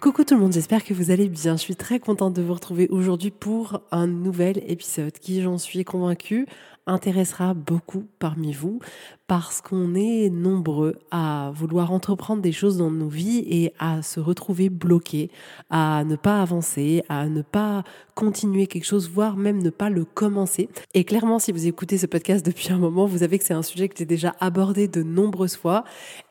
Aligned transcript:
Coucou 0.00 0.24
tout 0.24 0.32
le 0.32 0.40
monde, 0.40 0.54
j'espère 0.54 0.82
que 0.82 0.94
vous 0.94 1.10
allez 1.10 1.28
bien. 1.28 1.58
Je 1.58 1.60
suis 1.60 1.76
très 1.76 2.00
contente 2.00 2.32
de 2.32 2.40
vous 2.40 2.54
retrouver 2.54 2.88
aujourd'hui 2.88 3.30
pour 3.30 3.82
un 3.90 4.06
nouvel 4.06 4.62
épisode 4.66 5.12
qui, 5.12 5.42
j'en 5.42 5.58
suis 5.58 5.84
convaincue, 5.84 6.46
intéressera 6.86 7.54
beaucoup 7.54 8.06
parmi 8.18 8.52
vous 8.52 8.80
parce 9.26 9.60
qu'on 9.60 9.94
est 9.94 10.28
nombreux 10.28 10.96
à 11.12 11.52
vouloir 11.54 11.92
entreprendre 11.92 12.42
des 12.42 12.50
choses 12.50 12.78
dans 12.78 12.90
nos 12.90 13.06
vies 13.06 13.44
et 13.48 13.72
à 13.78 14.02
se 14.02 14.18
retrouver 14.18 14.70
bloqués, 14.70 15.30
à 15.70 16.02
ne 16.04 16.16
pas 16.16 16.42
avancer, 16.42 17.04
à 17.08 17.28
ne 17.28 17.42
pas 17.42 17.84
continuer 18.16 18.66
quelque 18.66 18.84
chose, 18.84 19.08
voire 19.08 19.36
même 19.36 19.62
ne 19.62 19.70
pas 19.70 19.88
le 19.88 20.04
commencer. 20.04 20.68
Et 20.94 21.04
clairement, 21.04 21.38
si 21.38 21.52
vous 21.52 21.68
écoutez 21.68 21.96
ce 21.96 22.06
podcast 22.06 22.44
depuis 22.44 22.72
un 22.72 22.78
moment, 22.78 23.06
vous 23.06 23.18
savez 23.18 23.38
que 23.38 23.44
c'est 23.44 23.54
un 23.54 23.62
sujet 23.62 23.88
que 23.88 23.96
j'ai 23.96 24.04
déjà 24.04 24.34
abordé 24.40 24.88
de 24.88 25.04
nombreuses 25.04 25.56
fois 25.56 25.84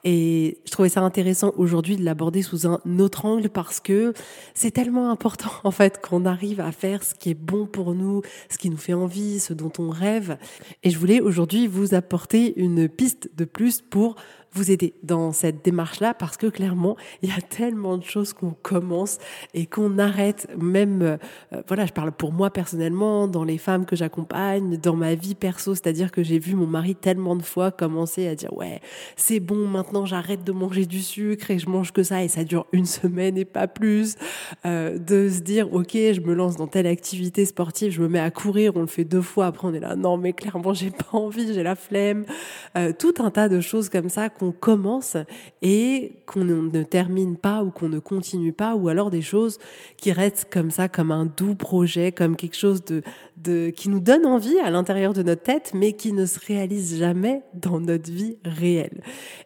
et 0.03 0.57
je 0.65 0.71
trouvais 0.71 0.89
ça 0.89 1.01
intéressant 1.01 1.53
aujourd'hui 1.55 1.95
de 1.95 2.03
l'aborder 2.03 2.41
sous 2.41 2.67
un 2.67 2.81
autre 2.99 3.25
angle 3.25 3.49
parce 3.49 3.79
que 3.79 4.13
c'est 4.53 4.71
tellement 4.71 5.09
important 5.09 5.51
en 5.63 5.71
fait 5.71 6.01
qu'on 6.01 6.25
arrive 6.25 6.59
à 6.59 6.71
faire 6.71 7.03
ce 7.03 7.15
qui 7.15 7.29
est 7.29 7.33
bon 7.33 7.65
pour 7.65 7.95
nous, 7.95 8.23
ce 8.49 8.57
qui 8.57 8.69
nous 8.69 8.77
fait 8.77 8.93
envie, 8.93 9.39
ce 9.39 9.53
dont 9.53 9.71
on 9.79 9.89
rêve. 9.89 10.37
Et 10.83 10.89
je 10.89 10.97
voulais 10.97 11.21
aujourd'hui 11.21 11.67
vous 11.67 11.93
apporter 11.93 12.59
une 12.59 12.89
piste 12.89 13.29
de 13.35 13.45
plus 13.45 13.81
pour 13.81 14.15
vous 14.53 14.71
aider 14.71 14.93
dans 15.03 15.31
cette 15.31 15.63
démarche-là 15.63 16.13
parce 16.13 16.37
que 16.37 16.47
clairement, 16.47 16.97
il 17.21 17.29
y 17.29 17.31
a 17.31 17.41
tellement 17.41 17.97
de 17.97 18.03
choses 18.03 18.33
qu'on 18.33 18.55
commence 18.61 19.17
et 19.53 19.65
qu'on 19.65 19.97
arrête. 19.99 20.47
Même, 20.57 21.01
euh, 21.01 21.17
voilà, 21.67 21.85
je 21.85 21.93
parle 21.93 22.11
pour 22.11 22.31
moi 22.31 22.49
personnellement, 22.49 23.27
dans 23.27 23.43
les 23.43 23.57
femmes 23.57 23.85
que 23.85 23.95
j'accompagne, 23.95 24.77
dans 24.77 24.95
ma 24.95 25.15
vie 25.15 25.35
perso, 25.35 25.75
c'est-à-dire 25.75 26.11
que 26.11 26.23
j'ai 26.23 26.39
vu 26.39 26.55
mon 26.55 26.67
mari 26.67 26.95
tellement 26.95 27.35
de 27.35 27.43
fois 27.43 27.71
commencer 27.71 28.27
à 28.27 28.35
dire 28.35 28.53
ouais, 28.53 28.81
c'est 29.15 29.39
bon, 29.39 29.67
maintenant 29.67 30.05
j'arrête 30.05 30.43
de 30.43 30.51
manger 30.51 30.85
du 30.85 31.01
sucre 31.01 31.51
et 31.51 31.59
je 31.59 31.69
mange 31.69 31.91
que 31.91 32.03
ça 32.03 32.23
et 32.23 32.27
ça 32.27 32.43
dure 32.43 32.65
une 32.71 32.85
semaine 32.85 33.37
et 33.37 33.45
pas 33.45 33.67
plus, 33.67 34.15
euh, 34.65 34.97
de 34.97 35.29
se 35.29 35.41
dire 35.41 35.71
ok, 35.73 35.91
je 35.93 36.21
me 36.21 36.33
lance 36.33 36.55
dans 36.55 36.67
telle 36.67 36.87
activité 36.87 37.45
sportive, 37.45 37.91
je 37.91 38.01
me 38.01 38.07
mets 38.07 38.19
à 38.19 38.31
courir, 38.31 38.73
on 38.75 38.81
le 38.81 38.87
fait 38.87 39.03
deux 39.03 39.21
fois, 39.21 39.47
après 39.47 39.67
on 39.67 39.73
est 39.73 39.79
là, 39.79 39.95
non 39.95 40.17
mais 40.17 40.33
clairement 40.33 40.73
j'ai 40.73 40.91
pas 40.91 41.17
envie, 41.17 41.53
j'ai 41.53 41.63
la 41.63 41.75
flemme, 41.75 42.25
euh, 42.77 42.93
tout 42.97 43.13
un 43.19 43.29
tas 43.31 43.49
de 43.49 43.59
choses 43.59 43.89
comme 43.89 44.09
ça 44.09 44.29
qu'on 44.39 44.51
commence 44.51 45.17
et 45.61 46.13
qu'on 46.25 46.43
ne 46.43 46.83
termine 46.83 47.37
pas 47.37 47.63
ou 47.63 47.71
qu'on 47.71 47.89
ne 47.89 47.99
continue 47.99 48.53
pas, 48.53 48.75
ou 48.75 48.87
alors 48.87 49.11
des 49.11 49.21
choses 49.21 49.59
qui 49.97 50.11
restent 50.11 50.47
comme 50.51 50.71
ça, 50.71 50.87
comme 50.87 51.11
un 51.11 51.25
doux 51.25 51.55
projet, 51.55 52.11
comme 52.11 52.35
quelque 52.35 52.57
chose 52.57 52.83
de, 52.85 53.01
de 53.37 53.69
qui 53.69 53.89
nous 53.89 53.99
donne 53.99 54.25
envie 54.25 54.57
à 54.59 54.69
l'intérieur 54.69 55.13
de 55.13 55.23
notre 55.23 55.43
tête, 55.43 55.71
mais 55.73 55.93
qui 55.93 56.13
ne 56.13 56.25
se 56.25 56.39
réalise 56.39 56.97
jamais 56.97 57.41
dans 57.53 57.79
notre 57.79 58.11
vie 58.11 58.37
réelle. 58.43 59.01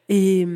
Et 0.09 0.48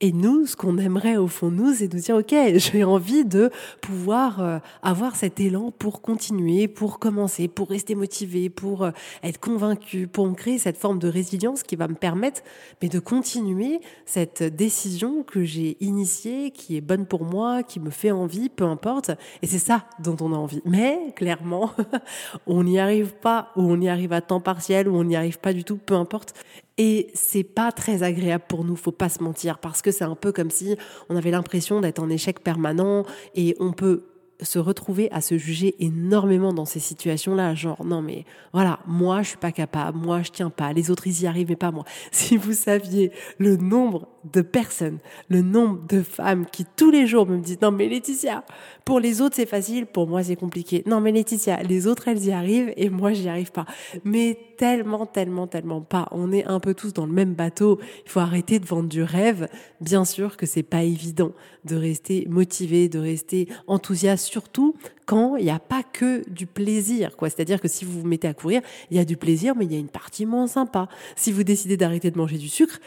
et 0.00 0.12
nous, 0.12 0.46
ce 0.46 0.54
qu'on 0.54 0.78
aimerait 0.78 1.16
au 1.16 1.26
fond 1.26 1.50
nous, 1.50 1.74
c'est 1.74 1.88
de 1.88 1.98
dire, 1.98 2.16
OK, 2.16 2.34
j'ai 2.54 2.84
envie 2.84 3.24
de 3.24 3.50
pouvoir 3.80 4.40
euh, 4.40 4.58
avoir 4.82 5.16
cet 5.16 5.40
élan 5.40 5.72
pour 5.76 6.02
continuer, 6.02 6.68
pour 6.68 6.98
commencer, 6.98 7.48
pour 7.48 7.68
rester 7.68 7.94
motivé, 7.94 8.48
pour 8.48 8.84
euh, 8.84 8.90
être 9.22 9.40
convaincu, 9.40 10.06
pour 10.06 10.26
me 10.28 10.34
créer 10.34 10.58
cette 10.58 10.76
forme 10.76 10.98
de 10.98 11.08
résilience 11.08 11.62
qui 11.62 11.76
va 11.76 11.88
me 11.88 11.94
permettre 11.94 12.42
mais 12.80 12.88
de 12.88 12.98
continuer 12.98 13.80
cette 14.06 14.42
décision 14.42 15.22
que 15.22 15.42
j'ai 15.44 15.76
initiée, 15.80 16.50
qui 16.50 16.76
est 16.76 16.80
bonne 16.80 17.06
pour 17.06 17.24
moi, 17.24 17.62
qui 17.62 17.80
me 17.80 17.90
fait 17.90 18.10
envie, 18.10 18.48
peu 18.48 18.64
importe. 18.64 19.10
Et 19.42 19.46
c'est 19.46 19.58
ça 19.58 19.84
dont 19.98 20.16
on 20.20 20.32
a 20.32 20.36
envie. 20.36 20.62
Mais 20.64 21.12
clairement, 21.16 21.72
on 22.46 22.62
n'y 22.64 22.78
arrive 22.78 23.14
pas, 23.14 23.50
ou 23.56 23.62
on 23.62 23.80
y 23.80 23.88
arrive 23.88 24.12
à 24.12 24.20
temps 24.20 24.40
partiel, 24.40 24.88
ou 24.88 24.96
on 24.96 25.04
n'y 25.04 25.16
arrive 25.16 25.38
pas 25.38 25.52
du 25.52 25.64
tout, 25.64 25.76
peu 25.76 25.94
importe. 25.94 26.34
Et 26.78 27.08
c'est 27.12 27.44
pas 27.44 27.72
très 27.72 28.04
agréable 28.04 28.44
pour 28.48 28.64
nous, 28.64 28.76
faut 28.76 28.92
pas 28.92 29.08
se 29.08 29.22
mentir, 29.22 29.58
parce 29.58 29.82
que 29.82 29.90
c'est 29.90 30.04
un 30.04 30.14
peu 30.14 30.30
comme 30.32 30.50
si 30.50 30.76
on 31.08 31.16
avait 31.16 31.32
l'impression 31.32 31.80
d'être 31.80 31.98
en 31.98 32.08
échec 32.08 32.40
permanent 32.40 33.04
et 33.34 33.56
on 33.58 33.72
peut 33.72 34.04
se 34.40 34.58
retrouver 34.58 35.10
à 35.10 35.20
se 35.20 35.36
juger 35.36 35.74
énormément 35.80 36.52
dans 36.52 36.64
ces 36.64 36.80
situations-là, 36.80 37.54
genre 37.54 37.84
non 37.84 38.02
mais 38.02 38.24
voilà, 38.52 38.78
moi 38.86 39.22
je 39.22 39.30
suis 39.30 39.38
pas 39.38 39.52
capable, 39.52 39.98
moi 39.98 40.22
je 40.22 40.30
tiens 40.30 40.50
pas, 40.50 40.72
les 40.72 40.90
autres 40.90 41.06
ils 41.06 41.22
y 41.22 41.26
arrivent 41.26 41.48
mais 41.48 41.56
pas 41.56 41.70
moi. 41.70 41.84
Si 42.12 42.36
vous 42.36 42.52
saviez 42.52 43.10
le 43.38 43.56
nombre 43.56 44.08
de 44.32 44.42
personnes, 44.42 44.98
le 45.28 45.42
nombre 45.42 45.86
de 45.88 46.02
femmes 46.02 46.46
qui 46.46 46.64
tous 46.76 46.90
les 46.90 47.06
jours 47.06 47.26
me 47.26 47.38
disent 47.38 47.60
non 47.60 47.70
mais 47.70 47.88
Laetitia, 47.88 48.44
pour 48.84 49.00
les 49.00 49.20
autres 49.20 49.36
c'est 49.36 49.46
facile, 49.46 49.86
pour 49.86 50.06
moi 50.06 50.22
c'est 50.22 50.36
compliqué. 50.36 50.82
Non 50.86 51.00
mais 51.00 51.12
Laetitia, 51.12 51.62
les 51.62 51.86
autres 51.86 52.08
elles 52.08 52.24
y 52.24 52.32
arrivent 52.32 52.72
et 52.76 52.90
moi 52.90 53.12
j'y 53.12 53.28
arrive 53.28 53.50
pas. 53.50 53.66
Mais 54.04 54.38
tellement 54.56 55.06
tellement 55.06 55.46
tellement 55.46 55.80
pas. 55.80 56.08
On 56.12 56.32
est 56.32 56.44
un 56.44 56.60
peu 56.60 56.74
tous 56.74 56.92
dans 56.92 57.06
le 57.06 57.12
même 57.12 57.34
bateau. 57.34 57.78
Il 58.04 58.10
faut 58.10 58.20
arrêter 58.20 58.58
de 58.58 58.66
vendre 58.66 58.88
du 58.88 59.02
rêve. 59.02 59.48
Bien 59.80 60.04
sûr 60.04 60.36
que 60.36 60.46
c'est 60.46 60.62
pas 60.62 60.82
évident 60.82 61.32
de 61.64 61.76
rester 61.76 62.26
motivé, 62.28 62.88
de 62.88 62.98
rester 62.98 63.48
enthousiaste 63.66 64.27
surtout 64.28 64.74
quand 65.06 65.36
il 65.36 65.44
n'y 65.44 65.50
a 65.50 65.58
pas 65.58 65.82
que 65.82 66.28
du 66.28 66.46
plaisir, 66.46 67.16
quoi. 67.16 67.30
C'est-à-dire 67.30 67.60
que 67.60 67.68
si 67.68 67.84
vous 67.84 68.00
vous 68.00 68.06
mettez 68.06 68.28
à 68.28 68.34
courir, 68.34 68.62
il 68.90 68.96
y 68.96 69.00
a 69.00 69.04
du 69.04 69.16
plaisir, 69.16 69.54
mais 69.56 69.64
il 69.64 69.72
y 69.72 69.76
a 69.76 69.78
une 69.78 69.88
partie 69.88 70.26
moins 70.26 70.46
sympa. 70.46 70.88
Si 71.16 71.32
vous 71.32 71.44
décidez 71.44 71.76
d'arrêter 71.76 72.10
de 72.10 72.18
manger 72.18 72.38
du 72.38 72.48
sucre, 72.48 72.78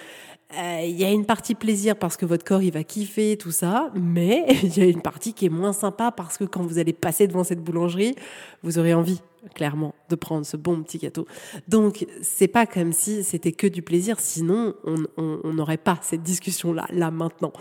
euh, 0.57 0.81
il 0.83 0.99
y 0.99 1.05
a 1.05 1.11
une 1.11 1.25
partie 1.25 1.55
plaisir 1.55 1.95
parce 1.95 2.17
que 2.17 2.25
votre 2.25 2.43
corps 2.43 2.61
il 2.61 2.73
va 2.73 2.83
kiffer 2.83 3.37
tout 3.37 3.51
ça, 3.51 3.89
mais 3.95 4.45
il 4.63 4.77
y 4.77 4.81
a 4.81 4.85
une 4.85 5.01
partie 5.01 5.33
qui 5.33 5.45
est 5.45 5.49
moins 5.49 5.73
sympa 5.73 6.11
parce 6.11 6.37
que 6.37 6.43
quand 6.43 6.61
vous 6.63 6.77
allez 6.77 6.93
passer 6.93 7.27
devant 7.27 7.43
cette 7.43 7.63
boulangerie, 7.63 8.15
vous 8.63 8.77
aurez 8.77 8.93
envie 8.93 9.21
clairement 9.55 9.95
de 10.09 10.15
prendre 10.15 10.45
ce 10.45 10.57
bon 10.57 10.81
petit 10.83 10.97
gâteau. 10.97 11.25
Donc 11.67 12.05
c'est 12.21 12.47
pas 12.47 12.65
comme 12.65 12.93
si 12.93 13.23
c'était 13.23 13.51
que 13.51 13.67
du 13.67 13.81
plaisir, 13.81 14.19
sinon 14.19 14.75
on 14.85 15.53
n'aurait 15.53 15.77
pas 15.77 15.99
cette 16.01 16.23
discussion 16.23 16.73
là 16.73 16.87
là 16.91 17.11
maintenant. 17.11 17.53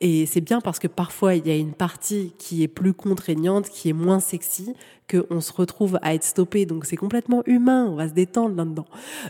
Et 0.00 0.26
c'est 0.26 0.40
bien 0.40 0.60
parce 0.60 0.78
que 0.78 0.88
parfois 0.88 1.34
il 1.34 1.46
y 1.46 1.50
a 1.50 1.56
une 1.56 1.74
partie 1.74 2.34
qui 2.38 2.62
est 2.62 2.68
plus 2.68 2.94
contraignante, 2.94 3.68
qui 3.68 3.88
est 3.88 3.94
moins 3.94 4.20
sexy, 4.20 4.74
qu'on 5.10 5.40
se 5.40 5.52
retrouve 5.52 5.98
à 6.02 6.14
être 6.14 6.24
stoppé. 6.24 6.66
Donc 6.66 6.84
c'est 6.84 6.96
complètement 6.96 7.42
humain, 7.46 7.86
on 7.86 7.96
va 7.96 8.08
se 8.08 8.14
détendre 8.14 8.56
là-dedans. 8.56 8.86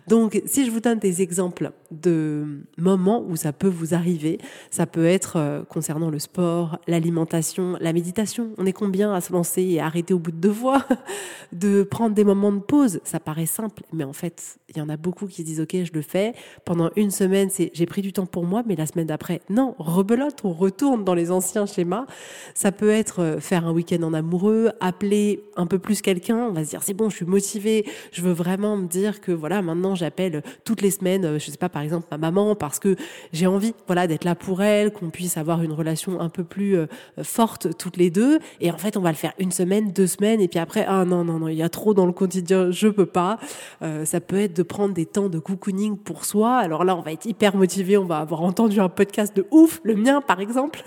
Donc 0.09 0.41
si 0.47 0.65
je 0.65 0.71
vous 0.71 0.81
donne 0.81 0.99
des 0.99 1.23
exemples 1.23 1.73
de 1.91 2.65
moments 2.79 3.25
où 3.27 3.37
ça 3.37 3.53
peut 3.53 3.69
vous 3.69 3.95
arriver, 3.95 4.39
ça 4.71 4.87
peut 4.87 5.05
être 5.05 5.37
euh, 5.37 5.63
concernant 5.65 6.11
le 6.11 6.19
sport, 6.19 6.79
l'alimentation, 6.87 7.77
la 7.81 7.93
méditation. 7.93 8.51
On 8.59 8.67
est 8.67 8.73
combien 8.73 9.13
à 9.13 9.21
se 9.21 9.33
lancer 9.33 9.63
et 9.63 9.81
arrêter 9.81 10.15
au 10.15 10.19
bout 10.19 10.33
de 10.33 10.37
deux 10.37 10.53
fois 10.53 10.85
De 11.53 11.85
prendre 11.85 12.15
des 12.15 12.25
moments 12.25 12.53
de 12.53 12.59
pause, 12.59 13.01
ça 13.05 13.21
paraît 13.21 13.47
simple, 13.47 13.83
mais 13.93 14.03
en 14.03 14.13
fait, 14.13 14.59
il 14.69 14.79
y 14.79 14.81
en 14.81 14.89
a 14.89 14.97
beaucoup 14.97 15.27
qui 15.27 15.45
disent 15.45 15.61
ok, 15.61 15.77
je 15.85 15.93
le 15.93 16.03
fais. 16.03 16.35
Pendant 16.65 16.91
une 16.97 17.13
semaine, 17.13 17.51
c'est 17.51 17.71
j'ai 17.73 17.87
pris 17.87 18.03
du 18.03 18.13
temps 18.13 18.27
pour 18.27 18.45
moi, 18.45 18.63
mais 18.67 18.75
la 18.75 18.87
semaine 18.87 19.07
d'après, 19.07 19.41
non, 19.49 19.75
rebelote, 19.79 20.45
on 20.45 20.53
retourne 20.53 21.05
dans 21.05 21.15
les 21.15 21.31
anciens 21.31 21.67
schémas. 21.67 22.07
Ça 22.55 22.73
peut 22.73 22.91
être 22.91 23.21
euh, 23.21 23.41
faire 23.41 23.67
un 23.67 23.73
week-end 23.73 24.03
en 24.03 24.13
amoureux, 24.13 24.71
appeler 24.81 25.45
un 25.57 25.66
un 25.67 25.69
peu 25.69 25.81
plus 25.81 26.01
quelqu'un, 26.01 26.37
on 26.37 26.53
va 26.53 26.65
se 26.65 26.71
dire 26.71 26.85
c'est 26.85 26.95
bon, 26.95 27.11
je 27.11 27.17
suis 27.17 27.27
motivée, 27.27 27.85
je 28.13 28.23
veux 28.23 28.33
vraiment 28.33 28.77
me 28.77 28.87
dire 28.87 29.21
que 29.21 29.33
voilà, 29.33 29.63
maintenant 29.63 29.97
j'appelle 29.97 30.45
toutes 30.65 30.81
les 30.81 30.93
semaines, 30.93 31.25
euh, 31.25 31.39
je 31.41 31.51
sais 31.51 31.57
pas 31.57 31.69
par 31.69 31.83
exemple 31.83 32.07
ma 32.13 32.19
maman 32.19 32.55
parce 32.55 32.79
que 32.79 32.95
j'ai 33.33 33.49
envie 33.49 33.75
voilà 33.89 34.07
d'être 34.07 34.23
là 34.23 34.37
pour 34.37 34.63
elle, 34.63 34.93
qu'on 34.93 35.11
puisse 35.11 35.37
avoir 35.37 35.65
une 35.65 35.73
relation 35.73 36.21
un 36.21 36.29
peu 36.29 36.45
plus 36.45 36.77
euh, 36.77 36.87
forte 37.25 37.77
toutes 37.77 37.97
les 37.97 38.11
deux 38.11 38.39
et 38.61 38.71
en 38.71 38.79
fait 38.79 38.97
on 38.97 39.01
va 39.01 39.11
le 39.11 39.17
faire 39.17 39.33
une 39.41 39.51
semaine, 39.51 39.91
deux 39.91 40.07
semaines 40.07 40.41
et 40.41 40.47
puis 40.47 40.61
après 40.61 40.85
ah 40.87 41.05
non 41.05 41.25
non 41.25 41.41
non, 41.41 41.49
il 41.49 41.57
y 41.57 41.65
a 41.65 41.69
trop 41.69 41.95
dans 41.95 42.07
le 42.07 42.13
quotidien, 42.13 42.71
je 42.71 42.87
peux 42.87 43.07
pas. 43.07 43.41
Euh, 43.83 44.05
ça 44.05 44.21
peut 44.21 44.39
être 44.39 44.55
de 44.55 44.63
prendre 44.63 44.95
des 44.95 45.07
temps 45.07 45.29
de 45.29 45.41
cocooning 45.41 45.97
pour 45.97 46.25
soi. 46.25 46.59
Alors 46.59 46.85
là, 46.85 46.95
on 46.95 47.01
va 47.01 47.11
être 47.11 47.27
hyper 47.27 47.57
motivé, 47.57 47.97
on 47.97 48.05
va 48.05 48.19
avoir 48.19 48.43
entendu 48.43 48.79
un 48.79 48.89
podcast 48.89 49.37
de 49.37 49.47
ouf, 49.51 49.81
le 49.83 49.97
mien 49.97 50.21
par 50.21 50.39
exemple. 50.39 50.83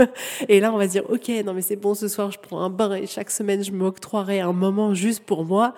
Et 0.48 0.62
là, 0.62 0.72
on 0.74 0.78
va 0.78 0.88
se 0.88 0.94
dire 0.94 1.04
OK, 1.10 1.30
non 1.46 1.54
mais 1.54 1.62
c'est 1.62 1.76
bon 1.76 1.96
ce 1.96 2.08
soir, 2.08 2.32
je 2.32 2.40
prends 2.40 2.62
un 2.62 2.70
bain 2.70 2.94
et 2.94 3.08
chaque 3.08 3.30
semaine 3.30 3.62
je 3.62 3.72
m'octroierai 3.72 4.40
un 4.40 4.54
moment 4.54 4.69
juste 4.94 5.24
pour 5.26 5.46
moi. 5.46 5.74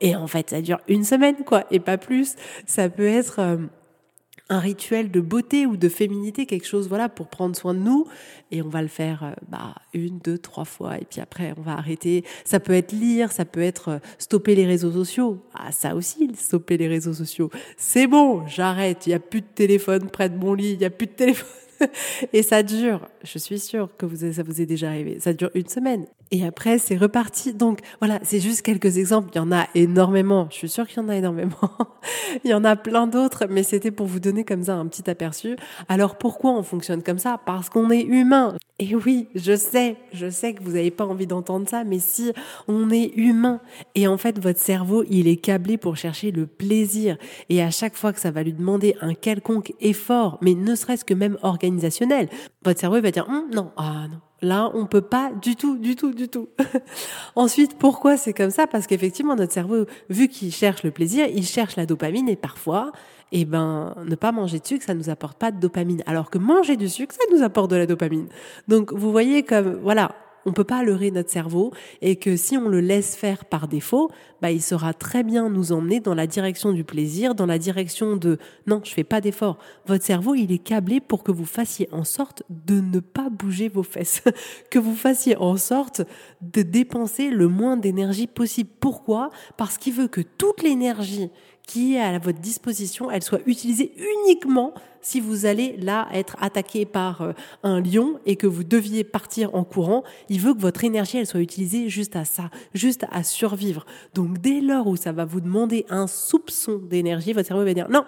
Et 0.00 0.16
en 0.16 0.26
fait, 0.26 0.50
ça 0.50 0.60
dure 0.60 0.78
une 0.88 1.04
semaine, 1.04 1.36
quoi, 1.44 1.64
et 1.70 1.80
pas 1.80 1.98
plus. 1.98 2.36
Ça 2.66 2.88
peut 2.88 3.06
être 3.06 3.38
euh, 3.38 3.56
un 4.48 4.58
rituel 4.58 5.10
de 5.10 5.20
beauté 5.20 5.66
ou 5.66 5.76
de 5.76 5.88
féminité, 5.88 6.46
quelque 6.46 6.66
chose, 6.66 6.88
voilà, 6.88 7.08
pour 7.08 7.28
prendre 7.28 7.56
soin 7.56 7.74
de 7.74 7.78
nous. 7.78 8.06
Et 8.50 8.62
on 8.62 8.68
va 8.68 8.82
le 8.82 8.88
faire, 8.88 9.24
euh, 9.24 9.32
bah, 9.48 9.74
une, 9.92 10.18
deux, 10.18 10.38
trois 10.38 10.64
fois. 10.64 10.98
Et 10.98 11.04
puis 11.04 11.20
après, 11.20 11.54
on 11.56 11.62
va 11.62 11.72
arrêter. 11.72 12.24
Ça 12.44 12.60
peut 12.60 12.74
être 12.74 12.92
lire, 12.92 13.32
ça 13.32 13.44
peut 13.44 13.62
être 13.62 13.88
euh, 13.88 13.98
stopper 14.18 14.54
les 14.54 14.66
réseaux 14.66 14.92
sociaux. 14.92 15.42
Ah, 15.54 15.72
ça 15.72 15.94
aussi, 15.94 16.30
stopper 16.36 16.76
les 16.76 16.88
réseaux 16.88 17.14
sociaux. 17.14 17.50
C'est 17.76 18.06
bon, 18.06 18.46
j'arrête. 18.46 19.06
Il 19.06 19.10
n'y 19.10 19.14
a 19.14 19.20
plus 19.20 19.40
de 19.40 19.46
téléphone 19.54 20.10
près 20.10 20.28
de 20.28 20.36
mon 20.36 20.54
lit. 20.54 20.72
Il 20.72 20.78
n'y 20.78 20.84
a 20.84 20.90
plus 20.90 21.06
de 21.06 21.12
téléphone. 21.12 21.48
et 22.32 22.42
ça 22.42 22.62
dure, 22.62 23.08
je 23.22 23.38
suis 23.38 23.58
sûre 23.58 23.88
que 23.96 24.06
vous, 24.06 24.32
ça 24.32 24.42
vous 24.42 24.60
est 24.60 24.66
déjà 24.66 24.88
arrivé, 24.88 25.18
ça 25.20 25.32
dure 25.32 25.50
une 25.54 25.68
semaine. 25.68 26.06
Et 26.34 26.44
après, 26.44 26.80
c'est 26.80 26.96
reparti. 26.96 27.54
Donc 27.54 27.78
voilà, 28.00 28.18
c'est 28.24 28.40
juste 28.40 28.62
quelques 28.62 28.98
exemples. 28.98 29.30
Il 29.34 29.36
y 29.36 29.40
en 29.40 29.52
a 29.52 29.68
énormément. 29.76 30.48
Je 30.50 30.56
suis 30.56 30.68
sûre 30.68 30.88
qu'il 30.88 31.00
y 31.00 31.06
en 31.06 31.08
a 31.08 31.14
énormément. 31.14 31.54
Il 32.44 32.50
y 32.50 32.54
en 32.54 32.64
a 32.64 32.74
plein 32.74 33.06
d'autres, 33.06 33.46
mais 33.48 33.62
c'était 33.62 33.92
pour 33.92 34.08
vous 34.08 34.18
donner 34.18 34.42
comme 34.42 34.64
ça 34.64 34.74
un 34.74 34.86
petit 34.88 35.08
aperçu. 35.08 35.54
Alors 35.88 36.18
pourquoi 36.18 36.50
on 36.50 36.64
fonctionne 36.64 37.04
comme 37.04 37.20
ça? 37.20 37.38
Parce 37.46 37.70
qu'on 37.70 37.88
est 37.88 38.02
humain. 38.02 38.56
Et 38.80 38.96
oui, 38.96 39.28
je 39.36 39.54
sais, 39.54 39.96
je 40.12 40.28
sais 40.28 40.52
que 40.52 40.64
vous 40.64 40.72
n'avez 40.72 40.90
pas 40.90 41.06
envie 41.06 41.28
d'entendre 41.28 41.68
ça, 41.68 41.84
mais 41.84 42.00
si 42.00 42.32
on 42.66 42.90
est 42.90 43.12
humain, 43.14 43.60
et 43.94 44.08
en 44.08 44.16
fait 44.18 44.40
votre 44.40 44.58
cerveau, 44.58 45.04
il 45.08 45.28
est 45.28 45.36
câblé 45.36 45.78
pour 45.78 45.96
chercher 45.96 46.32
le 46.32 46.46
plaisir. 46.48 47.16
Et 47.48 47.62
à 47.62 47.70
chaque 47.70 47.94
fois 47.94 48.12
que 48.12 48.18
ça 48.18 48.32
va 48.32 48.42
lui 48.42 48.52
demander 48.52 48.96
un 49.00 49.14
quelconque 49.14 49.72
effort, 49.80 50.38
mais 50.42 50.54
ne 50.54 50.74
serait-ce 50.74 51.04
que 51.04 51.14
même 51.14 51.38
organisationnel, 51.42 52.28
votre 52.64 52.80
cerveau 52.80 53.00
va 53.00 53.12
dire 53.12 53.28
hum, 53.28 53.48
non, 53.54 53.70
ah 53.76 54.08
non, 54.10 54.18
Là, 54.44 54.70
on 54.74 54.86
peut 54.86 55.00
pas 55.00 55.32
du 55.32 55.56
tout, 55.56 55.78
du 55.78 55.96
tout, 55.96 56.12
du 56.12 56.28
tout. 56.28 56.48
Ensuite, 57.34 57.78
pourquoi 57.78 58.16
c'est 58.16 58.34
comme 58.34 58.50
ça? 58.50 58.66
Parce 58.66 58.86
qu'effectivement, 58.86 59.34
notre 59.34 59.52
cerveau, 59.52 59.86
vu 60.10 60.28
qu'il 60.28 60.52
cherche 60.52 60.82
le 60.82 60.90
plaisir, 60.90 61.26
il 61.34 61.46
cherche 61.46 61.76
la 61.76 61.86
dopamine 61.86 62.28
et 62.28 62.36
parfois, 62.36 62.92
eh 63.32 63.44
ben, 63.46 63.94
ne 64.04 64.14
pas 64.14 64.32
manger 64.32 64.60
de 64.60 64.66
sucre, 64.66 64.84
ça 64.84 64.94
nous 64.94 65.08
apporte 65.08 65.38
pas 65.38 65.50
de 65.50 65.58
dopamine. 65.58 66.02
Alors 66.06 66.28
que 66.30 66.38
manger 66.38 66.76
du 66.76 66.88
sucre, 66.88 67.14
ça 67.14 67.34
nous 67.34 67.42
apporte 67.42 67.70
de 67.70 67.76
la 67.76 67.86
dopamine. 67.86 68.28
Donc, 68.68 68.92
vous 68.92 69.10
voyez 69.10 69.42
comme, 69.42 69.80
voilà, 69.82 70.12
on 70.46 70.52
peut 70.52 70.64
pas 70.64 70.82
leurrer 70.82 71.10
notre 71.10 71.30
cerveau 71.30 71.72
et 72.00 72.16
que 72.16 72.36
si 72.36 72.56
on 72.56 72.68
le 72.68 72.80
laisse 72.80 73.16
faire 73.16 73.44
par 73.44 73.68
défaut, 73.68 74.10
bah, 74.42 74.50
il 74.50 74.62
saura 74.62 74.92
très 74.92 75.22
bien 75.22 75.48
nous 75.48 75.72
emmener 75.72 76.00
dans 76.00 76.14
la 76.14 76.26
direction 76.26 76.72
du 76.72 76.84
plaisir, 76.84 77.34
dans 77.34 77.46
la 77.46 77.58
direction 77.58 78.16
de 78.16 78.38
non, 78.66 78.80
je 78.84 78.92
fais 78.92 79.04
pas 79.04 79.20
d'effort. 79.20 79.58
Votre 79.86 80.04
cerveau, 80.04 80.34
il 80.34 80.52
est 80.52 80.58
câblé 80.58 81.00
pour 81.00 81.22
que 81.22 81.32
vous 81.32 81.46
fassiez 81.46 81.88
en 81.92 82.04
sorte 82.04 82.42
de 82.50 82.80
ne 82.80 83.00
pas 83.00 83.30
bouger 83.30 83.68
vos 83.68 83.82
fesses, 83.82 84.22
que 84.70 84.78
vous 84.78 84.94
fassiez 84.94 85.36
en 85.36 85.56
sorte 85.56 86.02
de 86.42 86.62
dépenser 86.62 87.30
le 87.30 87.48
moins 87.48 87.76
d'énergie 87.76 88.26
possible. 88.26 88.70
Pourquoi? 88.80 89.30
Parce 89.56 89.78
qu'il 89.78 89.94
veut 89.94 90.08
que 90.08 90.20
toute 90.20 90.62
l'énergie 90.62 91.30
qui 91.66 91.96
est 91.96 92.00
à 92.00 92.18
votre 92.18 92.40
disposition, 92.40 93.10
elle 93.10 93.22
soit 93.22 93.40
utilisée 93.46 93.92
uniquement 94.26 94.74
si 95.00 95.20
vous 95.20 95.46
allez 95.46 95.76
là 95.76 96.08
être 96.12 96.36
attaqué 96.40 96.86
par 96.86 97.22
euh, 97.22 97.32
un 97.62 97.80
lion 97.80 98.18
et 98.26 98.36
que 98.36 98.46
vous 98.46 98.64
deviez 98.64 99.04
partir 99.04 99.54
en 99.54 99.64
courant. 99.64 100.02
Il 100.28 100.40
veut 100.40 100.54
que 100.54 100.60
votre 100.60 100.84
énergie, 100.84 101.18
elle 101.18 101.26
soit 101.26 101.40
utilisée 101.40 101.88
juste 101.88 102.16
à 102.16 102.24
ça, 102.24 102.50
juste 102.72 103.06
à 103.10 103.22
survivre. 103.22 103.84
Donc 104.14 104.38
dès 104.38 104.60
lors 104.60 104.86
où 104.86 104.96
ça 104.96 105.12
va 105.12 105.24
vous 105.24 105.40
demander 105.40 105.84
un 105.90 106.06
soupçon 106.06 106.78
d'énergie, 106.78 107.32
votre 107.32 107.48
cerveau 107.48 107.64
va 107.64 107.74
dire 107.74 107.88
non, 107.90 108.04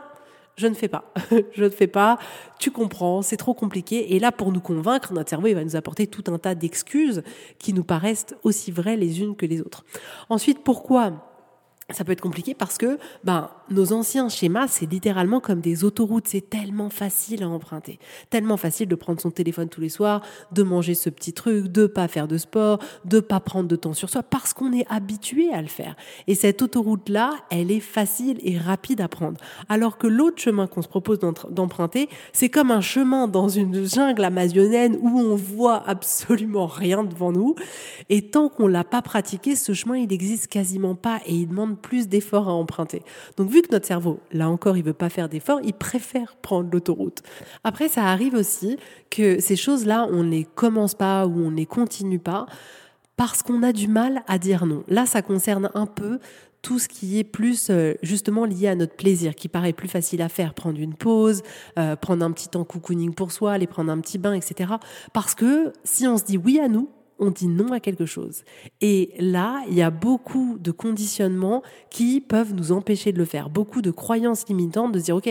je 0.56 0.66
ne 0.66 0.74
fais 0.74 0.88
pas, 0.88 1.12
je 1.52 1.64
ne 1.64 1.70
fais 1.70 1.86
pas, 1.86 2.18
tu 2.58 2.70
comprends, 2.70 3.20
c'est 3.20 3.36
trop 3.36 3.54
compliqué. 3.54 4.14
Et 4.14 4.18
là, 4.18 4.32
pour 4.32 4.52
nous 4.52 4.60
convaincre, 4.60 5.12
notre 5.12 5.28
cerveau, 5.28 5.48
il 5.48 5.54
va 5.54 5.64
nous 5.64 5.76
apporter 5.76 6.06
tout 6.06 6.24
un 6.32 6.38
tas 6.38 6.54
d'excuses 6.54 7.22
qui 7.58 7.74
nous 7.74 7.84
paraissent 7.84 8.34
aussi 8.42 8.70
vraies 8.70 8.96
les 8.96 9.20
unes 9.20 9.36
que 9.36 9.44
les 9.44 9.60
autres. 9.60 9.84
Ensuite, 10.30 10.64
pourquoi 10.64 11.25
ça 11.90 12.04
peut 12.04 12.12
être 12.12 12.20
compliqué 12.20 12.54
parce 12.54 12.78
que 12.78 12.98
ben, 13.24 13.50
nos 13.70 13.92
anciens 13.92 14.28
schémas, 14.28 14.68
c'est 14.68 14.90
littéralement 14.90 15.40
comme 15.40 15.60
des 15.60 15.84
autoroutes. 15.84 16.28
C'est 16.28 16.48
tellement 16.48 16.90
facile 16.90 17.42
à 17.42 17.48
emprunter. 17.48 17.98
Tellement 18.30 18.56
facile 18.56 18.88
de 18.88 18.94
prendre 18.94 19.20
son 19.20 19.30
téléphone 19.30 19.68
tous 19.68 19.80
les 19.80 19.88
soirs, 19.88 20.22
de 20.52 20.62
manger 20.62 20.94
ce 20.94 21.10
petit 21.10 21.32
truc, 21.32 21.68
de 21.68 21.86
pas 21.86 22.08
faire 22.08 22.28
de 22.28 22.38
sport, 22.38 22.78
de 23.04 23.20
pas 23.20 23.40
prendre 23.40 23.68
de 23.68 23.76
temps 23.76 23.94
sur 23.94 24.10
soi 24.10 24.22
parce 24.22 24.52
qu'on 24.52 24.72
est 24.72 24.86
habitué 24.88 25.52
à 25.52 25.62
le 25.62 25.68
faire. 25.68 25.96
Et 26.26 26.34
cette 26.34 26.62
autoroute-là, 26.62 27.32
elle 27.50 27.70
est 27.70 27.80
facile 27.80 28.38
et 28.42 28.58
rapide 28.58 29.00
à 29.00 29.08
prendre. 29.08 29.40
Alors 29.68 29.98
que 29.98 30.06
l'autre 30.06 30.40
chemin 30.40 30.66
qu'on 30.66 30.82
se 30.82 30.88
propose 30.88 31.18
d'emprunter, 31.18 32.08
c'est 32.32 32.48
comme 32.48 32.70
un 32.70 32.80
chemin 32.80 33.28
dans 33.28 33.48
une 33.48 33.84
jungle 33.84 34.24
amazonienne 34.24 34.98
où 35.00 35.18
on 35.18 35.36
voit 35.36 35.82
absolument 35.88 36.66
rien 36.66 37.04
devant 37.04 37.32
nous. 37.32 37.54
Et 38.08 38.30
tant 38.30 38.48
qu'on 38.48 38.66
l'a 38.66 38.84
pas 38.84 39.02
pratiqué, 39.02 39.56
ce 39.56 39.72
chemin, 39.72 39.96
il 39.96 40.12
existe 40.12 40.48
quasiment 40.48 40.94
pas 40.94 41.20
et 41.26 41.34
il 41.34 41.48
demande 41.48 41.78
plus 41.78 42.08
d'efforts 42.08 42.48
à 42.48 42.52
emprunter. 42.52 43.02
Donc 43.36 43.48
vu 43.56 43.62
que 43.62 43.72
notre 43.72 43.86
cerveau, 43.86 44.20
là 44.32 44.50
encore, 44.50 44.76
il 44.76 44.84
veut 44.84 44.92
pas 44.92 45.08
faire 45.08 45.30
d'efforts, 45.30 45.60
il 45.64 45.72
préfère 45.72 46.36
prendre 46.36 46.68
l'autoroute. 46.70 47.22
Après, 47.64 47.88
ça 47.88 48.04
arrive 48.04 48.34
aussi 48.34 48.76
que 49.08 49.40
ces 49.40 49.56
choses-là, 49.56 50.06
on 50.10 50.22
ne 50.22 50.30
les 50.30 50.44
commence 50.44 50.94
pas 50.94 51.26
ou 51.26 51.46
on 51.46 51.50
ne 51.50 51.56
les 51.56 51.64
continue 51.64 52.18
pas 52.18 52.46
parce 53.16 53.42
qu'on 53.42 53.62
a 53.62 53.72
du 53.72 53.88
mal 53.88 54.22
à 54.26 54.38
dire 54.38 54.66
non. 54.66 54.84
Là, 54.88 55.06
ça 55.06 55.22
concerne 55.22 55.70
un 55.72 55.86
peu 55.86 56.18
tout 56.60 56.78
ce 56.78 56.86
qui 56.86 57.18
est 57.18 57.24
plus 57.24 57.68
euh, 57.70 57.94
justement 58.02 58.44
lié 58.44 58.68
à 58.68 58.74
notre 58.74 58.94
plaisir, 58.94 59.34
qui 59.34 59.48
paraît 59.48 59.72
plus 59.72 59.88
facile 59.88 60.20
à 60.20 60.28
faire, 60.28 60.52
prendre 60.52 60.78
une 60.78 60.94
pause, 60.94 61.42
euh, 61.78 61.96
prendre 61.96 62.24
un 62.24 62.32
petit 62.32 62.48
temps 62.48 62.64
cocooning 62.64 63.14
pour 63.14 63.32
soi, 63.32 63.52
aller 63.52 63.66
prendre 63.66 63.90
un 63.90 64.00
petit 64.00 64.18
bain, 64.18 64.34
etc. 64.34 64.74
Parce 65.14 65.34
que 65.34 65.72
si 65.82 66.06
on 66.06 66.18
se 66.18 66.24
dit 66.24 66.36
oui 66.36 66.58
à 66.58 66.68
nous, 66.68 66.90
on 67.18 67.30
dit 67.30 67.48
non 67.48 67.72
à 67.72 67.80
quelque 67.80 68.06
chose. 68.06 68.42
Et 68.80 69.12
là, 69.18 69.62
il 69.68 69.74
y 69.74 69.82
a 69.82 69.90
beaucoup 69.90 70.58
de 70.58 70.70
conditionnements 70.70 71.62
qui 71.90 72.20
peuvent 72.20 72.54
nous 72.54 72.72
empêcher 72.72 73.12
de 73.12 73.18
le 73.18 73.24
faire. 73.24 73.48
Beaucoup 73.50 73.82
de 73.82 73.90
croyances 73.90 74.48
limitantes 74.48 74.92
de 74.92 75.00
dire, 75.00 75.16
OK, 75.16 75.28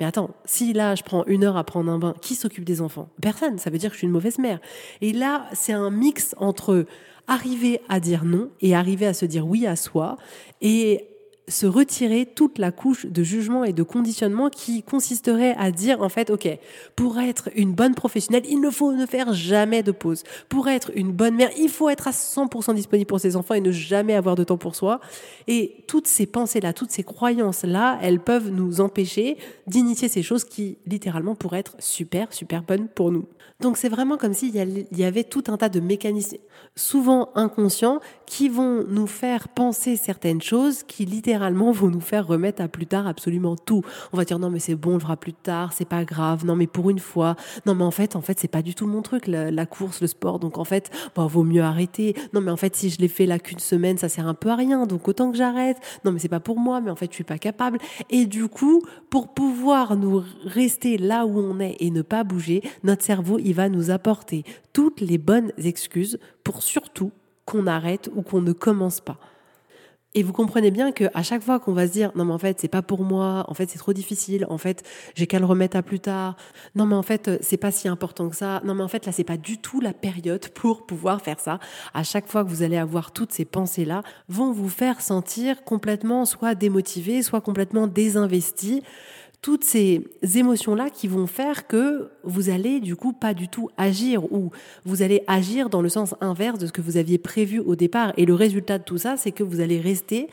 mais 0.00 0.06
attends, 0.06 0.30
si 0.44 0.72
là, 0.72 0.94
je 0.94 1.02
prends 1.02 1.24
une 1.26 1.44
heure 1.44 1.56
à 1.56 1.64
prendre 1.64 1.90
un 1.90 1.98
bain, 1.98 2.14
qui 2.20 2.34
s'occupe 2.34 2.64
des 2.64 2.80
enfants? 2.80 3.08
Personne. 3.20 3.58
Ça 3.58 3.70
veut 3.70 3.78
dire 3.78 3.90
que 3.90 3.94
je 3.94 3.98
suis 3.98 4.06
une 4.06 4.12
mauvaise 4.12 4.38
mère. 4.38 4.60
Et 5.00 5.12
là, 5.12 5.46
c'est 5.52 5.72
un 5.72 5.90
mix 5.90 6.34
entre 6.38 6.86
arriver 7.26 7.80
à 7.88 8.00
dire 8.00 8.24
non 8.24 8.50
et 8.60 8.74
arriver 8.74 9.06
à 9.06 9.14
se 9.14 9.26
dire 9.26 9.46
oui 9.46 9.66
à 9.66 9.76
soi 9.76 10.16
et 10.62 11.08
se 11.48 11.66
retirer 11.66 12.26
toute 12.26 12.58
la 12.58 12.70
couche 12.70 13.06
de 13.06 13.22
jugement 13.22 13.64
et 13.64 13.72
de 13.72 13.82
conditionnement 13.82 14.50
qui 14.50 14.82
consisterait 14.82 15.54
à 15.58 15.70
dire 15.70 16.02
en 16.02 16.08
fait 16.08 16.30
ok 16.30 16.48
pour 16.96 17.18
être 17.18 17.48
une 17.56 17.72
bonne 17.72 17.94
professionnelle 17.94 18.44
il 18.48 18.60
ne 18.60 18.70
faut 18.70 18.92
ne 18.92 19.06
faire 19.06 19.32
jamais 19.32 19.82
de 19.82 19.92
pause. 19.92 20.24
Pour 20.48 20.68
être 20.68 20.90
une 20.94 21.12
bonne 21.12 21.34
mère 21.34 21.50
il 21.58 21.68
faut 21.68 21.88
être 21.88 22.08
à 22.08 22.12
100% 22.12 22.74
disponible 22.74 23.08
pour 23.08 23.20
ses 23.20 23.36
enfants 23.36 23.54
et 23.54 23.60
ne 23.60 23.72
jamais 23.72 24.14
avoir 24.14 24.36
de 24.36 24.44
temps 24.44 24.58
pour 24.58 24.76
soi. 24.76 25.00
Et 25.46 25.84
toutes 25.86 26.06
ces 26.06 26.26
pensées 26.26 26.60
là 26.60 26.72
toutes 26.72 26.90
ces 26.90 27.02
croyances 27.02 27.64
là 27.64 27.98
elles 28.02 28.20
peuvent 28.20 28.50
nous 28.50 28.80
empêcher 28.80 29.36
d'initier 29.66 30.08
ces 30.08 30.22
choses 30.22 30.44
qui 30.44 30.78
littéralement 30.86 31.34
pourraient 31.34 31.60
être 31.60 31.76
super 31.78 32.32
super 32.32 32.62
bonnes 32.62 32.88
pour 32.88 33.10
nous. 33.10 33.26
Donc 33.60 33.76
c'est 33.76 33.88
vraiment 33.88 34.16
comme 34.16 34.34
s'il 34.34 34.54
y 34.54 35.04
avait 35.04 35.24
tout 35.24 35.44
un 35.48 35.56
tas 35.56 35.68
de 35.68 35.80
mécanismes 35.80 36.36
souvent 36.76 37.30
inconscients 37.34 38.00
qui 38.26 38.48
vont 38.48 38.84
nous 38.88 39.06
faire 39.06 39.48
penser 39.48 39.96
certaines 39.96 40.40
choses 40.40 40.82
qui 40.84 41.04
littéralement 41.04 41.37
vont 41.38 41.88
nous 41.88 42.00
faire 42.00 42.26
remettre 42.26 42.62
à 42.62 42.68
plus 42.68 42.86
tard 42.86 43.06
absolument 43.06 43.56
tout. 43.56 43.82
On 44.12 44.16
va 44.16 44.24
dire 44.24 44.38
non 44.38 44.50
mais 44.50 44.58
c'est 44.58 44.74
bon, 44.74 44.92
on 44.92 44.94
le 44.94 45.00
fera 45.00 45.16
plus 45.16 45.32
tard, 45.32 45.72
c'est 45.72 45.88
pas 45.88 46.04
grave. 46.04 46.44
Non 46.44 46.56
mais 46.56 46.66
pour 46.66 46.90
une 46.90 46.98
fois, 46.98 47.36
non 47.66 47.74
mais 47.74 47.84
en 47.84 47.90
fait 47.90 48.16
en 48.16 48.20
fait 48.20 48.38
c'est 48.38 48.48
pas 48.48 48.62
du 48.62 48.74
tout 48.74 48.86
mon 48.86 49.02
truc 49.02 49.26
la, 49.26 49.66
course, 49.66 50.00
le 50.00 50.06
sport. 50.06 50.38
Donc 50.38 50.58
en 50.58 50.64
fait 50.64 50.90
bon 51.14 51.26
vaut 51.26 51.44
mieux 51.44 51.62
arrêter. 51.62 52.14
Non 52.32 52.40
mais 52.40 52.50
en 52.50 52.56
fait 52.56 52.76
si 52.76 52.90
je 52.90 52.98
l'ai 52.98 53.08
fait 53.08 53.26
là 53.26 53.38
qu'une 53.38 53.58
semaine, 53.58 53.98
ça 53.98 54.08
sert 54.08 54.26
un 54.26 54.34
peu 54.34 54.50
à 54.50 54.56
rien. 54.56 54.86
Donc 54.86 55.08
autant 55.08 55.30
que 55.30 55.36
j'arrête. 55.36 55.78
Non 56.04 56.12
mais 56.12 56.18
c'est 56.18 56.28
pas 56.28 56.40
pour 56.40 56.58
moi, 56.58 56.80
mais 56.80 56.90
en 56.90 56.96
fait 56.96 57.10
je 57.10 57.14
suis 57.14 57.24
pas 57.24 57.38
capable. 57.38 57.78
Et 58.10 58.26
du 58.26 58.48
coup 58.48 58.82
pour 59.10 59.34
pouvoir 59.34 59.96
nous 59.96 60.22
rester 60.44 60.98
là 60.98 61.26
où 61.26 61.38
on 61.38 61.60
est 61.60 61.76
et 61.80 61.90
ne 61.90 62.02
pas 62.02 62.24
bouger, 62.24 62.62
notre 62.82 63.04
cerveau 63.04 63.38
il 63.38 63.54
va 63.54 63.68
nous 63.68 63.90
apporter 63.90 64.44
toutes 64.72 65.00
les 65.00 65.18
bonnes 65.18 65.52
excuses 65.58 66.18
pour 66.44 66.62
surtout 66.62 67.12
qu'on 67.44 67.66
arrête 67.66 68.10
ou 68.14 68.22
qu'on 68.22 68.42
ne 68.42 68.52
commence 68.52 69.00
pas. 69.00 69.18
Et 70.14 70.22
vous 70.22 70.32
comprenez 70.32 70.70
bien 70.70 70.90
que 70.90 71.04
à 71.12 71.22
chaque 71.22 71.42
fois 71.42 71.60
qu'on 71.60 71.74
va 71.74 71.86
se 71.86 71.92
dire 71.92 72.12
non 72.14 72.24
mais 72.24 72.32
en 72.32 72.38
fait 72.38 72.58
c'est 72.58 72.68
pas 72.68 72.80
pour 72.80 73.04
moi, 73.04 73.44
en 73.46 73.52
fait 73.52 73.68
c'est 73.68 73.78
trop 73.78 73.92
difficile, 73.92 74.46
en 74.48 74.56
fait 74.56 74.82
j'ai 75.14 75.26
qu'à 75.26 75.38
le 75.38 75.44
remettre 75.44 75.76
à 75.76 75.82
plus 75.82 76.00
tard. 76.00 76.34
Non 76.74 76.86
mais 76.86 76.94
en 76.94 77.02
fait 77.02 77.30
c'est 77.42 77.58
pas 77.58 77.70
si 77.70 77.88
important 77.88 78.30
que 78.30 78.36
ça. 78.36 78.62
Non 78.64 78.74
mais 78.74 78.82
en 78.82 78.88
fait 78.88 79.04
là 79.04 79.12
c'est 79.12 79.22
pas 79.22 79.36
du 79.36 79.58
tout 79.58 79.80
la 79.80 79.92
période 79.92 80.48
pour 80.54 80.86
pouvoir 80.86 81.20
faire 81.20 81.38
ça. 81.40 81.58
À 81.92 82.04
chaque 82.04 82.26
fois 82.26 82.42
que 82.42 82.48
vous 82.48 82.62
allez 82.62 82.78
avoir 82.78 83.12
toutes 83.12 83.32
ces 83.32 83.44
pensées 83.44 83.84
là, 83.84 84.02
vont 84.28 84.50
vous 84.50 84.70
faire 84.70 85.02
sentir 85.02 85.62
complètement 85.64 86.24
soit 86.24 86.54
démotivé, 86.54 87.22
soit 87.22 87.42
complètement 87.42 87.86
désinvesti 87.86 88.82
toutes 89.40 89.64
ces 89.64 90.04
émotions-là 90.34 90.90
qui 90.90 91.06
vont 91.06 91.26
faire 91.26 91.66
que 91.66 92.10
vous 92.24 92.50
allez 92.50 92.80
du 92.80 92.96
coup 92.96 93.12
pas 93.12 93.34
du 93.34 93.48
tout 93.48 93.70
agir 93.76 94.32
ou 94.32 94.50
vous 94.84 95.02
allez 95.02 95.22
agir 95.26 95.70
dans 95.70 95.80
le 95.80 95.88
sens 95.88 96.14
inverse 96.20 96.58
de 96.58 96.66
ce 96.66 96.72
que 96.72 96.80
vous 96.80 96.96
aviez 96.96 97.18
prévu 97.18 97.60
au 97.60 97.76
départ. 97.76 98.12
Et 98.16 98.26
le 98.26 98.34
résultat 98.34 98.78
de 98.78 98.84
tout 98.84 98.98
ça, 98.98 99.16
c'est 99.16 99.32
que 99.32 99.44
vous 99.44 99.60
allez 99.60 99.80
rester 99.80 100.28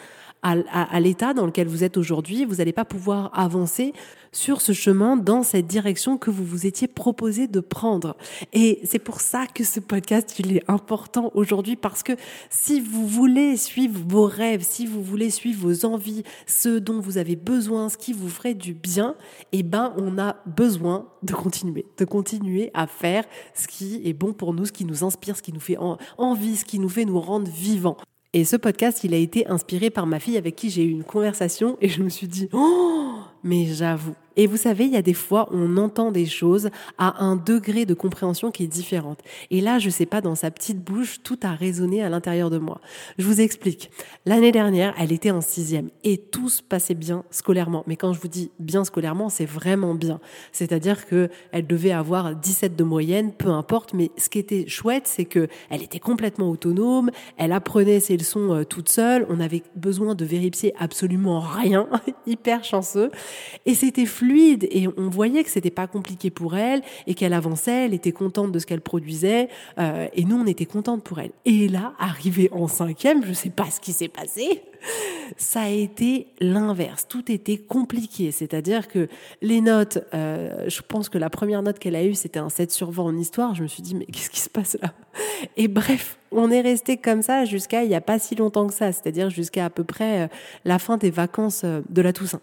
à, 0.46 1.00
l'état 1.00 1.34
dans 1.34 1.46
lequel 1.46 1.68
vous 1.68 1.84
êtes 1.84 1.98
aujourd'hui, 1.98 2.46
vous 2.46 2.56
n'allez 2.56 2.74
pas 2.74 2.86
pouvoir 2.86 3.32
avancer 3.34 3.94
sur 4.32 4.62
ce 4.62 4.74
chemin 4.74 5.16
dans 5.16 5.44
cette 5.44 5.66
direction 5.66 6.18
que 6.18 6.30
vous 6.30 6.44
vous 6.44 6.68
étiez 6.68 6.88
proposé 6.88 7.48
de 7.48 7.60
prendre. 7.62 8.16
Et 8.54 8.80
c'est 8.84 9.00
pour 9.00 9.22
ça 9.22 9.48
que 9.48 9.64
ce 9.64 9.80
podcast, 9.80 10.38
il 10.38 10.58
est 10.58 10.64
important 10.68 11.32
aujourd'hui 11.34 11.76
parce 11.76 12.04
que 12.04 12.14
si 12.50 12.80
vous 12.80 13.08
voulez 13.08 13.58
suivre 13.58 14.00
vos 14.08 14.26
rêves, 14.26 14.62
si 14.62 14.86
vous 14.86 15.02
voulez 15.02 15.32
suivre 15.32 15.68
vos 15.68 15.86
envies, 15.86 16.24
ce 16.46 16.78
dont 16.78 17.00
vous 17.00 17.18
avez 17.18 17.36
besoin, 17.36 17.90
ce 17.90 17.98
qui 17.98 18.14
vous 18.14 18.30
ferait 18.30 18.54
du 18.54 18.74
bien, 18.74 19.16
eh 19.52 19.64
ben, 19.64 19.94
on 19.98 20.20
a 20.20 20.36
besoin 20.46 21.08
de 21.24 21.34
continuer, 21.34 21.86
de 21.98 22.06
continuer 22.06 22.70
à 22.74 22.86
faire 22.86 23.24
ce 23.56 23.68
qui 23.68 24.02
est 24.06 24.14
bon 24.14 24.34
pour 24.34 24.54
nous, 24.54 24.66
ce 24.66 24.72
qui 24.72 24.86
nous 24.86 25.04
inspire, 25.04 25.38
ce 25.38 25.42
qui 25.42 25.54
nous 25.54 25.60
fait 25.60 25.78
envie, 26.18 26.58
ce 26.58 26.66
qui 26.66 26.78
nous 26.78 26.90
fait 26.90 27.06
nous 27.06 27.20
rendre 27.20 27.50
vivants. 27.50 27.98
Et 28.36 28.44
ce 28.44 28.58
podcast, 28.58 29.06
il 29.06 29.14
a 29.14 29.18
été 29.18 29.48
inspiré 29.48 29.90
par 29.90 30.06
ma 30.06 30.20
fille 30.20 30.36
avec 30.36 30.58
qui 30.58 30.70
j'ai 30.70 30.84
eu 30.84 30.90
une 30.90 31.06
conversation 31.06 31.78
et 31.80 31.88
je 31.88 32.04
me 32.04 32.10
suis 32.10 32.28
dit, 32.28 32.50
oh, 32.52 33.14
mais 33.46 33.64
j'avoue, 33.64 34.14
et 34.38 34.48
vous 34.48 34.58
savez, 34.58 34.86
il 34.86 34.92
y 34.92 34.98
a 34.98 35.02
des 35.02 35.14
fois, 35.14 35.48
on 35.52 35.78
entend 35.78 36.12
des 36.12 36.26
choses 36.26 36.70
à 36.98 37.24
un 37.24 37.36
degré 37.36 37.86
de 37.86 37.94
compréhension 37.94 38.52
qui 38.52 38.64
est 38.64 38.68
différente. 38.68 39.20
Et 39.50 39.62
là, 39.62 39.80
je 39.80 39.90
sais 39.90 40.06
pas, 40.06 40.22
dans 40.22 40.36
sa 40.36 40.52
petite 40.52 40.84
bouche, 40.84 41.22
tout 41.24 41.40
a 41.44 41.52
résonné 41.52 42.04
à 42.04 42.10
l'intérieur 42.10 42.50
de 42.50 42.58
moi. 42.58 42.82
Je 43.18 43.26
vous 43.26 43.42
explique. 43.42 43.92
L'année 44.26 44.52
dernière, 44.52 44.94
elle 45.00 45.12
était 45.12 45.32
en 45.32 45.42
sixième 45.42 45.90
et 46.04 46.18
tout 46.18 46.50
se 46.50 46.62
passait 46.62 46.96
bien 46.96 47.24
scolairement. 47.32 47.84
Mais 47.88 47.96
quand 47.96 48.14
je 48.14 48.20
vous 48.20 48.28
dis 48.28 48.52
bien 48.60 48.84
scolairement, 48.84 49.30
c'est 49.30 49.46
vraiment 49.46 49.96
bien. 49.96 50.20
C'est-à-dire 50.52 51.06
que 51.06 51.30
elle 51.52 51.68
devait 51.68 51.92
avoir 51.92 52.36
17 52.36 52.76
de 52.76 52.84
moyenne, 52.84 53.32
peu 53.32 53.50
importe. 53.50 53.94
Mais 53.94 54.12
ce 54.18 54.30
qui 54.30 54.40
était 54.40 54.68
chouette, 54.68 55.08
c'est 55.08 55.26
que 55.26 55.48
elle 55.70 55.82
était 55.82 56.00
complètement 56.00 56.50
autonome. 56.50 57.10
Elle 57.38 57.52
apprenait 57.52 58.00
ses 58.00 58.18
leçons 58.18 58.54
euh, 58.54 58.64
toute 58.64 58.90
seule. 58.90 59.26
On 59.30 59.40
avait 59.40 59.64
besoin 59.76 60.16
de 60.16 60.26
vérifier 60.26 60.74
absolument 60.78 61.40
rien. 61.40 61.88
Hyper 62.28 62.64
chanceux. 62.64 63.12
Et 63.66 63.76
c'était 63.76 64.06
fluide 64.06 64.25
et 64.72 64.88
on 64.98 65.10
voyait 65.10 65.44
que 65.44 65.50
c'était 65.50 65.72
pas 65.72 65.88
compliqué 65.88 66.30
pour 66.30 66.56
elle 66.56 66.82
et 67.08 67.14
qu'elle 67.14 67.34
avançait, 67.34 67.86
elle 67.86 67.94
était 67.94 68.12
contente 68.12 68.52
de 68.52 68.60
ce 68.60 68.66
qu'elle 68.66 68.82
produisait 68.82 69.50
euh, 69.80 70.08
et 70.14 70.24
nous 70.24 70.38
on 70.38 70.46
était 70.46 70.66
contente 70.66 71.04
pour 71.04 71.20
elle. 71.20 71.32
Et 71.46 71.68
là, 71.68 71.94
arrivé 72.00 72.50
en 72.52 72.68
cinquième, 72.68 73.26
je 73.26 73.34
sais 73.34 73.50
pas 73.50 73.70
ce 73.70 73.80
qui 73.80 73.94
s'est 73.94 74.08
passé, 74.08 74.64
ça 75.38 75.62
a 75.62 75.70
été 75.70 76.28
l'inverse. 76.40 77.08
Tout 77.08 77.32
était 77.32 77.58
compliqué, 77.58 78.32
c'est-à-dire 78.32 78.88
que 78.88 79.08
les 79.42 79.62
notes, 79.62 80.00
euh, 80.14 80.66
je 80.68 80.82
pense 80.82 81.10
que 81.10 81.18
la 81.18 81.30
première 81.30 81.64
note 81.64 81.80
qu'elle 81.80 81.96
a 81.96 82.04
eue 82.04 82.16
c'était 82.16 82.40
un 82.40 82.50
7 82.50 82.72
sur 82.72 82.92
20 82.92 83.04
en 83.04 83.18
histoire. 83.18 83.56
Je 83.56 83.64
me 83.64 83.68
suis 83.68 83.84
dit 83.84 83.96
mais 83.96 84.06
qu'est-ce 84.06 84.30
qui 84.30 84.40
se 84.40 84.50
passe 84.50 84.78
là? 84.82 84.94
Et 85.58 85.68
bref, 85.68 86.18
on 86.36 86.52
est 86.52 86.62
resté 86.62 86.98
comme 86.98 87.22
ça 87.22 87.46
jusqu'à 87.46 87.84
il 87.84 87.90
n'y 87.90 87.96
a 87.96 88.02
pas 88.02 88.20
si 88.20 88.36
longtemps 88.36 88.68
que 88.68 88.74
ça, 88.74 88.92
c'est-à-dire 88.92 89.30
jusqu'à 89.30 89.66
à 89.66 89.70
peu 89.70 89.84
près 89.84 90.24
euh, 90.24 90.28
la 90.66 90.80
fin 90.80 90.98
des 90.98 91.10
vacances 91.10 91.62
euh, 91.64 91.82
de 91.90 92.02
la 92.02 92.14
Toussaint. 92.14 92.42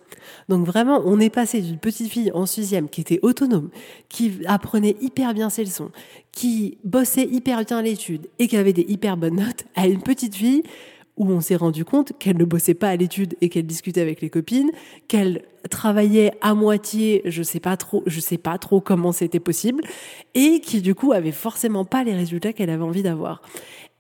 Donc 0.49 0.67
vraiment, 0.67 1.03
on 1.05 1.21
est 1.21 1.31
passé 1.31 1.61
d'une 1.61 1.79
petite 1.79 2.11
fille 2.11 2.31
en 2.33 2.47
sixième 2.47 2.89
qui 2.89 3.01
était 3.01 3.21
autonome, 3.23 3.71
qui 4.09 4.41
apprenait 4.47 4.97
hyper 5.01 5.35
bien 5.35 5.51
ses 5.51 5.65
leçons, 5.65 5.91
qui 6.33 6.79
bossait 6.85 7.27
hyper 7.27 7.65
bien 7.65 7.83
l'étude 7.83 8.29
et 8.39 8.49
qui 8.49 8.57
avait 8.57 8.73
des 8.73 8.87
hyper 8.89 9.17
bonnes 9.17 9.37
notes, 9.37 9.65
à 9.77 9.87
une 9.87 10.03
petite 10.03 10.35
fille 10.35 10.63
où 11.17 11.31
on 11.31 11.41
s'est 11.41 11.57
rendu 11.57 11.85
compte 11.85 12.13
qu'elle 12.19 12.39
ne 12.39 12.45
bossait 12.45 12.75
pas 12.75 12.89
à 12.89 12.97
l'étude 12.97 13.37
et 13.41 13.49
qu'elle 13.49 13.67
discutait 13.67 14.01
avec 14.01 14.21
les 14.23 14.31
copines, 14.31 14.71
qu'elle 15.09 15.43
travaillait 15.71 16.33
à 16.41 16.55
moitié, 16.55 17.23
je 17.25 17.43
sais 17.43 17.61
pas 17.61 17.77
trop, 17.77 18.03
je 18.07 18.21
sais 18.21 18.39
pas 18.39 18.59
trop 18.59 18.81
comment 18.81 19.13
c'était 19.13 19.41
possible, 19.41 19.83
et 20.35 20.61
qui 20.61 20.83
du 20.83 20.95
coup 20.95 21.13
avait 21.13 21.33
forcément 21.33 21.85
pas 21.85 22.05
les 22.05 22.15
résultats 22.15 22.53
qu'elle 22.53 22.71
avait 22.71 22.83
envie 22.83 23.03
d'avoir. 23.03 23.43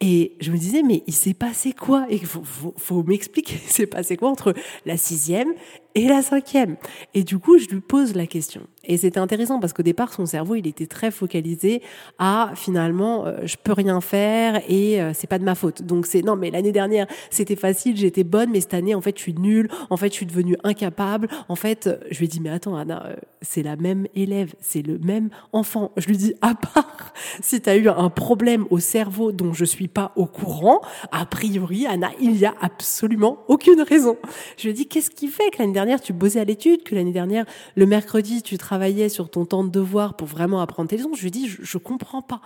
Et 0.04 0.32
je 0.40 0.50
me 0.50 0.56
disais, 0.56 0.82
mais 0.82 1.04
il 1.06 1.14
s'est 1.14 1.32
passé 1.32 1.72
quoi? 1.72 2.06
Et 2.10 2.16
il 2.16 2.26
faut, 2.26 2.42
faut, 2.42 2.74
faut 2.76 3.04
m'expliquer, 3.04 3.54
il 3.64 3.70
s'est 3.70 3.86
passé 3.86 4.16
quoi 4.16 4.30
entre 4.30 4.52
la 4.84 4.96
sixième 4.96 5.52
et 5.94 6.08
la 6.08 6.22
cinquième? 6.22 6.76
Et 7.14 7.22
du 7.22 7.38
coup, 7.38 7.56
je 7.58 7.68
lui 7.68 7.80
pose 7.80 8.16
la 8.16 8.26
question. 8.26 8.62
Et 8.84 8.96
c'était 8.96 9.20
intéressant 9.20 9.60
parce 9.60 9.72
qu'au 9.72 9.84
départ, 9.84 10.12
son 10.12 10.26
cerveau, 10.26 10.56
il 10.56 10.66
était 10.66 10.86
très 10.86 11.12
focalisé 11.12 11.82
à 12.18 12.50
finalement, 12.56 13.26
euh, 13.26 13.42
je 13.44 13.54
peux 13.62 13.72
rien 13.72 14.00
faire 14.00 14.60
et 14.68 15.00
euh, 15.00 15.12
c'est 15.14 15.28
pas 15.28 15.38
de 15.38 15.44
ma 15.44 15.54
faute. 15.54 15.82
Donc 15.82 16.06
c'est 16.06 16.22
non, 16.22 16.34
mais 16.34 16.50
l'année 16.50 16.72
dernière, 16.72 17.06
c'était 17.30 17.54
facile, 17.54 17.96
j'étais 17.96 18.24
bonne, 18.24 18.50
mais 18.50 18.60
cette 18.60 18.74
année, 18.74 18.96
en 18.96 19.00
fait, 19.00 19.16
je 19.16 19.22
suis 19.22 19.34
nulle. 19.34 19.68
En 19.88 19.96
fait, 19.96 20.08
je 20.08 20.14
suis 20.14 20.26
devenue 20.26 20.56
incapable. 20.64 21.28
En 21.52 21.54
fait, 21.54 21.90
je 22.10 22.18
lui 22.18 22.24
ai 22.24 22.28
dit, 22.28 22.40
mais 22.40 22.48
attends, 22.48 22.76
Anna, 22.76 23.04
euh, 23.04 23.16
c'est 23.42 23.62
la 23.62 23.76
même 23.76 24.06
élève, 24.14 24.54
c'est 24.62 24.80
le 24.80 24.98
même 24.98 25.28
enfant. 25.52 25.92
Je 25.98 26.06
lui 26.06 26.16
dis, 26.16 26.32
à 26.40 26.54
part 26.54 27.12
si 27.42 27.60
tu 27.60 27.68
as 27.68 27.76
eu 27.76 27.90
un 27.90 28.08
problème 28.08 28.64
au 28.70 28.78
cerveau 28.78 29.32
dont 29.32 29.52
je 29.52 29.66
suis 29.66 29.86
pas 29.86 30.12
au 30.16 30.24
courant, 30.24 30.80
a 31.10 31.26
priori, 31.26 31.86
Anna, 31.86 32.10
il 32.22 32.38
y 32.38 32.46
a 32.46 32.54
absolument 32.62 33.44
aucune 33.48 33.82
raison. 33.82 34.16
Je 34.56 34.62
lui 34.62 34.70
ai 34.70 34.72
dit, 34.72 34.88
qu'est-ce 34.88 35.10
qui 35.10 35.28
fait 35.28 35.50
que 35.50 35.58
l'année 35.58 35.74
dernière, 35.74 36.00
tu 36.00 36.14
bossais 36.14 36.40
à 36.40 36.44
l'étude, 36.44 36.84
que 36.84 36.94
l'année 36.94 37.12
dernière, 37.12 37.44
le 37.76 37.84
mercredi, 37.84 38.40
tu 38.40 38.56
travaillais 38.56 39.10
sur 39.10 39.28
ton 39.28 39.44
temps 39.44 39.62
de 39.62 39.68
devoir 39.68 40.16
pour 40.16 40.28
vraiment 40.28 40.62
apprendre 40.62 40.88
tes 40.88 40.96
leçons? 40.96 41.12
Je 41.12 41.20
lui 41.20 41.28
ai 41.28 41.32
dit, 41.32 41.48
je, 41.48 41.58
je 41.60 41.76
comprends 41.76 42.22
pas. 42.22 42.40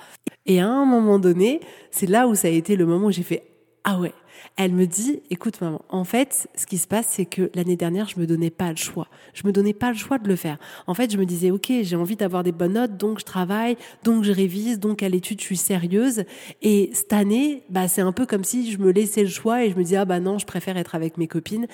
Et 0.47 0.59
à 0.61 0.67
un 0.67 0.85
moment 0.85 1.21
donné, 1.21 1.61
c'est 1.93 2.09
là 2.09 2.27
où 2.27 2.35
ça 2.35 2.49
a 2.49 2.51
été 2.51 2.75
le 2.75 2.87
moment 2.87 3.07
où 3.07 3.13
j'ai 3.13 3.23
fait, 3.23 3.45
ah 3.85 4.01
ouais, 4.01 4.13
elle 4.57 4.73
me 4.73 4.87
dit, 4.87 5.21
écoute 5.31 5.61
maman, 5.61 5.83
en 5.88 6.05
fait, 6.05 6.49
ce 6.55 6.66
qui 6.66 6.78
se 6.78 6.87
passe, 6.87 7.07
c'est 7.11 7.26
que 7.26 7.50
l'année 7.55 7.76
dernière, 7.76 8.09
je 8.09 8.19
me 8.19 8.26
donnais 8.26 8.50
pas 8.50 8.71
le 8.71 8.76
choix. 8.76 9.09
Je 9.35 9.47
me 9.47 9.52
donnais 9.52 9.75
pas 9.75 9.90
le 9.90 9.97
choix 9.97 10.19
de 10.19 10.28
le 10.28 10.37
faire. 10.37 10.59
En 10.87 10.95
fait, 10.95 11.12
je 11.12 11.19
me 11.19 11.26
disais, 11.26 11.50
ok, 11.50 11.73
j'ai 11.83 11.97
envie 11.97 12.16
d'avoir 12.16 12.43
des 12.43 12.52
bonnes 12.52 12.75
notes, 12.75 12.97
donc 12.97 13.21
je 13.21 13.25
travaille, 13.25 13.76
donc 14.02 14.25
je 14.25 14.33
révise, 14.33 14.81
donc 14.81 15.02
à 15.02 15.09
l'étude, 15.09 15.40
je 15.40 15.45
suis 15.45 15.57
sérieuse. 15.57 16.25
Et 16.62 16.90
cette 16.93 17.12
année, 17.12 17.62
bah, 17.71 17.88
c'est 17.88 18.00
un 18.00 18.12
peu 18.12 18.26
comme 18.26 18.45
si 18.45 18.71
je 18.71 18.78
me 18.78 18.90
laissais 18.90 19.23
le 19.23 19.28
choix 19.28 19.64
et 19.64 19.71
je 19.71 19.76
me 19.76 19.83
disais, 19.83 19.97
ah 19.97 20.05
bah 20.05 20.21
non, 20.21 20.38
je 20.38 20.47
préfère 20.47 20.76
être 20.76 20.95
avec 20.95 21.19
mes 21.19 21.28
copines. 21.28 21.66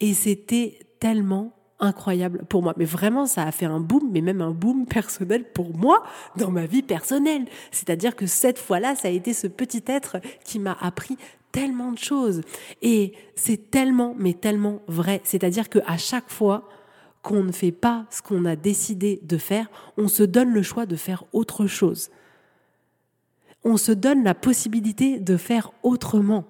Et 0.00 0.14
c'était 0.14 0.78
tellement 1.00 1.52
incroyable 1.80 2.44
pour 2.48 2.62
moi. 2.62 2.74
Mais 2.76 2.84
vraiment, 2.84 3.26
ça 3.26 3.44
a 3.44 3.52
fait 3.52 3.66
un 3.66 3.80
boom, 3.80 4.10
mais 4.10 4.20
même 4.20 4.40
un 4.40 4.50
boom 4.50 4.86
personnel 4.86 5.44
pour 5.44 5.76
moi 5.76 6.02
dans 6.36 6.50
ma 6.50 6.66
vie 6.66 6.82
personnelle. 6.82 7.46
C'est-à-dire 7.70 8.16
que 8.16 8.26
cette 8.26 8.58
fois-là, 8.58 8.94
ça 8.96 9.08
a 9.08 9.10
été 9.10 9.32
ce 9.32 9.46
petit 9.46 9.84
être 9.86 10.18
qui 10.44 10.58
m'a 10.58 10.76
appris 10.80 11.16
tellement 11.52 11.92
de 11.92 11.98
choses. 11.98 12.42
Et 12.82 13.12
c'est 13.34 13.70
tellement, 13.70 14.14
mais 14.18 14.34
tellement 14.34 14.80
vrai. 14.86 15.20
C'est-à-dire 15.24 15.68
qu'à 15.68 15.96
chaque 15.96 16.30
fois 16.30 16.68
qu'on 17.22 17.42
ne 17.42 17.52
fait 17.52 17.72
pas 17.72 18.06
ce 18.10 18.22
qu'on 18.22 18.44
a 18.44 18.56
décidé 18.56 19.20
de 19.22 19.38
faire, 19.38 19.70
on 19.96 20.08
se 20.08 20.22
donne 20.22 20.52
le 20.52 20.62
choix 20.62 20.86
de 20.86 20.96
faire 20.96 21.24
autre 21.32 21.66
chose. 21.66 22.10
On 23.64 23.76
se 23.76 23.92
donne 23.92 24.24
la 24.24 24.34
possibilité 24.34 25.18
de 25.18 25.36
faire 25.36 25.72
autrement. 25.82 26.44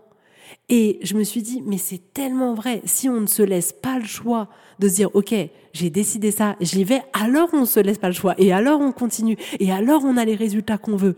Et 0.68 0.98
je 1.02 1.14
me 1.14 1.24
suis 1.24 1.42
dit, 1.42 1.62
mais 1.62 1.78
c'est 1.78 2.12
tellement 2.12 2.54
vrai. 2.54 2.82
Si 2.84 3.08
on 3.08 3.20
ne 3.20 3.26
se 3.26 3.42
laisse 3.42 3.72
pas 3.72 3.98
le 3.98 4.04
choix 4.04 4.48
de 4.78 4.88
se 4.88 4.94
dire, 4.94 5.10
OK, 5.14 5.34
j'ai 5.72 5.90
décidé 5.90 6.30
ça, 6.30 6.56
j'y 6.60 6.84
vais, 6.84 7.02
alors 7.12 7.48
on 7.52 7.64
se 7.64 7.80
laisse 7.80 7.98
pas 7.98 8.08
le 8.08 8.14
choix. 8.14 8.34
Et 8.38 8.52
alors 8.52 8.80
on 8.80 8.92
continue. 8.92 9.36
Et 9.60 9.72
alors 9.72 10.02
on 10.04 10.16
a 10.16 10.24
les 10.24 10.34
résultats 10.34 10.78
qu'on 10.78 10.96
veut. 10.96 11.16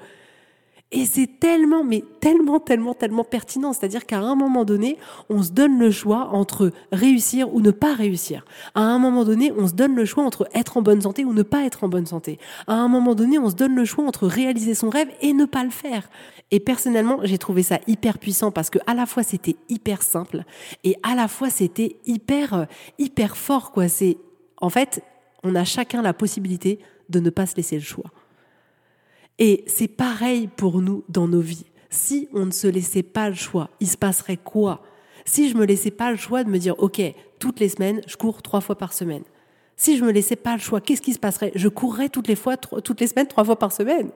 Et 0.92 1.06
c'est 1.06 1.38
tellement, 1.38 1.84
mais 1.84 2.02
tellement, 2.20 2.58
tellement, 2.58 2.94
tellement 2.94 3.22
pertinent. 3.22 3.72
C'est-à-dire 3.72 4.06
qu'à 4.06 4.18
un 4.18 4.34
moment 4.34 4.64
donné, 4.64 4.98
on 5.28 5.40
se 5.42 5.52
donne 5.52 5.78
le 5.78 5.92
choix 5.92 6.30
entre 6.32 6.72
réussir 6.90 7.54
ou 7.54 7.60
ne 7.60 7.70
pas 7.70 7.94
réussir. 7.94 8.44
À 8.74 8.80
un 8.80 8.98
moment 8.98 9.24
donné, 9.24 9.52
on 9.56 9.68
se 9.68 9.74
donne 9.74 9.94
le 9.94 10.04
choix 10.04 10.24
entre 10.24 10.48
être 10.52 10.76
en 10.76 10.82
bonne 10.82 11.00
santé 11.00 11.24
ou 11.24 11.32
ne 11.32 11.44
pas 11.44 11.64
être 11.64 11.84
en 11.84 11.88
bonne 11.88 12.06
santé. 12.06 12.38
À 12.66 12.74
un 12.74 12.88
moment 12.88 13.14
donné, 13.14 13.38
on 13.38 13.50
se 13.50 13.54
donne 13.54 13.76
le 13.76 13.84
choix 13.84 14.04
entre 14.04 14.26
réaliser 14.26 14.74
son 14.74 14.90
rêve 14.90 15.08
et 15.20 15.32
ne 15.32 15.44
pas 15.44 15.62
le 15.62 15.70
faire. 15.70 16.08
Et 16.50 16.58
personnellement, 16.58 17.20
j'ai 17.22 17.38
trouvé 17.38 17.62
ça 17.62 17.78
hyper 17.86 18.18
puissant 18.18 18.50
parce 18.50 18.70
que 18.70 18.80
à 18.88 18.94
la 18.94 19.06
fois 19.06 19.22
c'était 19.22 19.54
hyper 19.68 20.02
simple 20.02 20.42
et 20.82 20.96
à 21.04 21.14
la 21.14 21.28
fois 21.28 21.50
c'était 21.50 21.96
hyper, 22.06 22.54
euh, 22.54 22.64
hyper 22.98 23.36
fort, 23.36 23.70
quoi. 23.70 23.86
C'est, 23.86 24.18
en 24.60 24.70
fait, 24.70 25.04
on 25.44 25.54
a 25.54 25.64
chacun 25.64 26.02
la 26.02 26.12
possibilité 26.12 26.80
de 27.08 27.20
ne 27.20 27.30
pas 27.30 27.46
se 27.46 27.54
laisser 27.54 27.76
le 27.76 27.82
choix. 27.82 28.10
Et 29.40 29.64
c'est 29.66 29.88
pareil 29.88 30.48
pour 30.54 30.82
nous 30.82 31.02
dans 31.08 31.26
nos 31.26 31.40
vies. 31.40 31.64
Si 31.88 32.28
on 32.32 32.46
ne 32.46 32.50
se 32.50 32.66
laissait 32.68 33.02
pas 33.02 33.30
le 33.30 33.34
choix, 33.34 33.70
il 33.80 33.88
se 33.88 33.96
passerait 33.96 34.36
quoi? 34.36 34.82
Si 35.24 35.48
je 35.48 35.56
me 35.56 35.64
laissais 35.64 35.90
pas 35.90 36.10
le 36.10 36.18
choix 36.18 36.44
de 36.44 36.50
me 36.50 36.58
dire, 36.58 36.74
OK, 36.78 37.00
toutes 37.38 37.58
les 37.58 37.70
semaines, 37.70 38.02
je 38.06 38.16
cours 38.16 38.42
trois 38.42 38.60
fois 38.60 38.76
par 38.76 38.92
semaine. 38.92 39.22
Si 39.76 39.96
je 39.96 40.04
me 40.04 40.12
laissais 40.12 40.36
pas 40.36 40.52
le 40.52 40.60
choix, 40.60 40.82
qu'est-ce 40.82 41.00
qui 41.00 41.14
se 41.14 41.18
passerait? 41.18 41.52
Je 41.54 41.68
courrais 41.68 42.10
toutes 42.10 42.28
les 42.28 42.36
fois, 42.36 42.58
toutes 42.58 43.00
les 43.00 43.06
semaines, 43.06 43.28
trois 43.28 43.44
fois 43.44 43.58
par 43.58 43.72
semaine. 43.72 44.10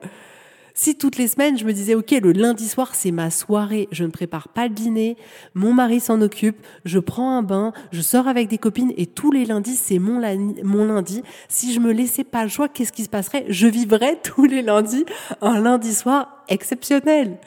Si 0.77 0.97
toutes 0.97 1.15
les 1.15 1.29
semaines, 1.29 1.57
je 1.57 1.63
me 1.63 1.71
disais, 1.71 1.95
OK, 1.95 2.11
le 2.11 2.33
lundi 2.33 2.67
soir, 2.67 2.95
c'est 2.95 3.11
ma 3.11 3.31
soirée, 3.31 3.87
je 3.93 4.03
ne 4.03 4.09
prépare 4.09 4.49
pas 4.49 4.67
le 4.67 4.73
dîner, 4.73 5.15
mon 5.53 5.73
mari 5.73 6.01
s'en 6.01 6.21
occupe, 6.21 6.57
je 6.83 6.99
prends 6.99 7.37
un 7.37 7.43
bain, 7.43 7.71
je 7.93 8.01
sors 8.01 8.27
avec 8.27 8.49
des 8.49 8.57
copines 8.57 8.91
et 8.97 9.05
tous 9.05 9.31
les 9.31 9.45
lundis, 9.45 9.77
c'est 9.77 9.99
mon, 9.99 10.19
lundi. 10.19 11.23
Si 11.47 11.73
je 11.73 11.79
me 11.79 11.93
laissais 11.93 12.25
pas 12.25 12.43
le 12.43 12.49
choix, 12.49 12.67
qu'est-ce 12.67 12.91
qui 12.91 13.05
se 13.05 13.09
passerait? 13.09 13.45
Je 13.47 13.67
vivrais 13.67 14.19
tous 14.23 14.43
les 14.43 14.61
lundis 14.61 15.05
un 15.39 15.61
lundi 15.61 15.93
soir 15.93 16.43
exceptionnel. 16.49 17.39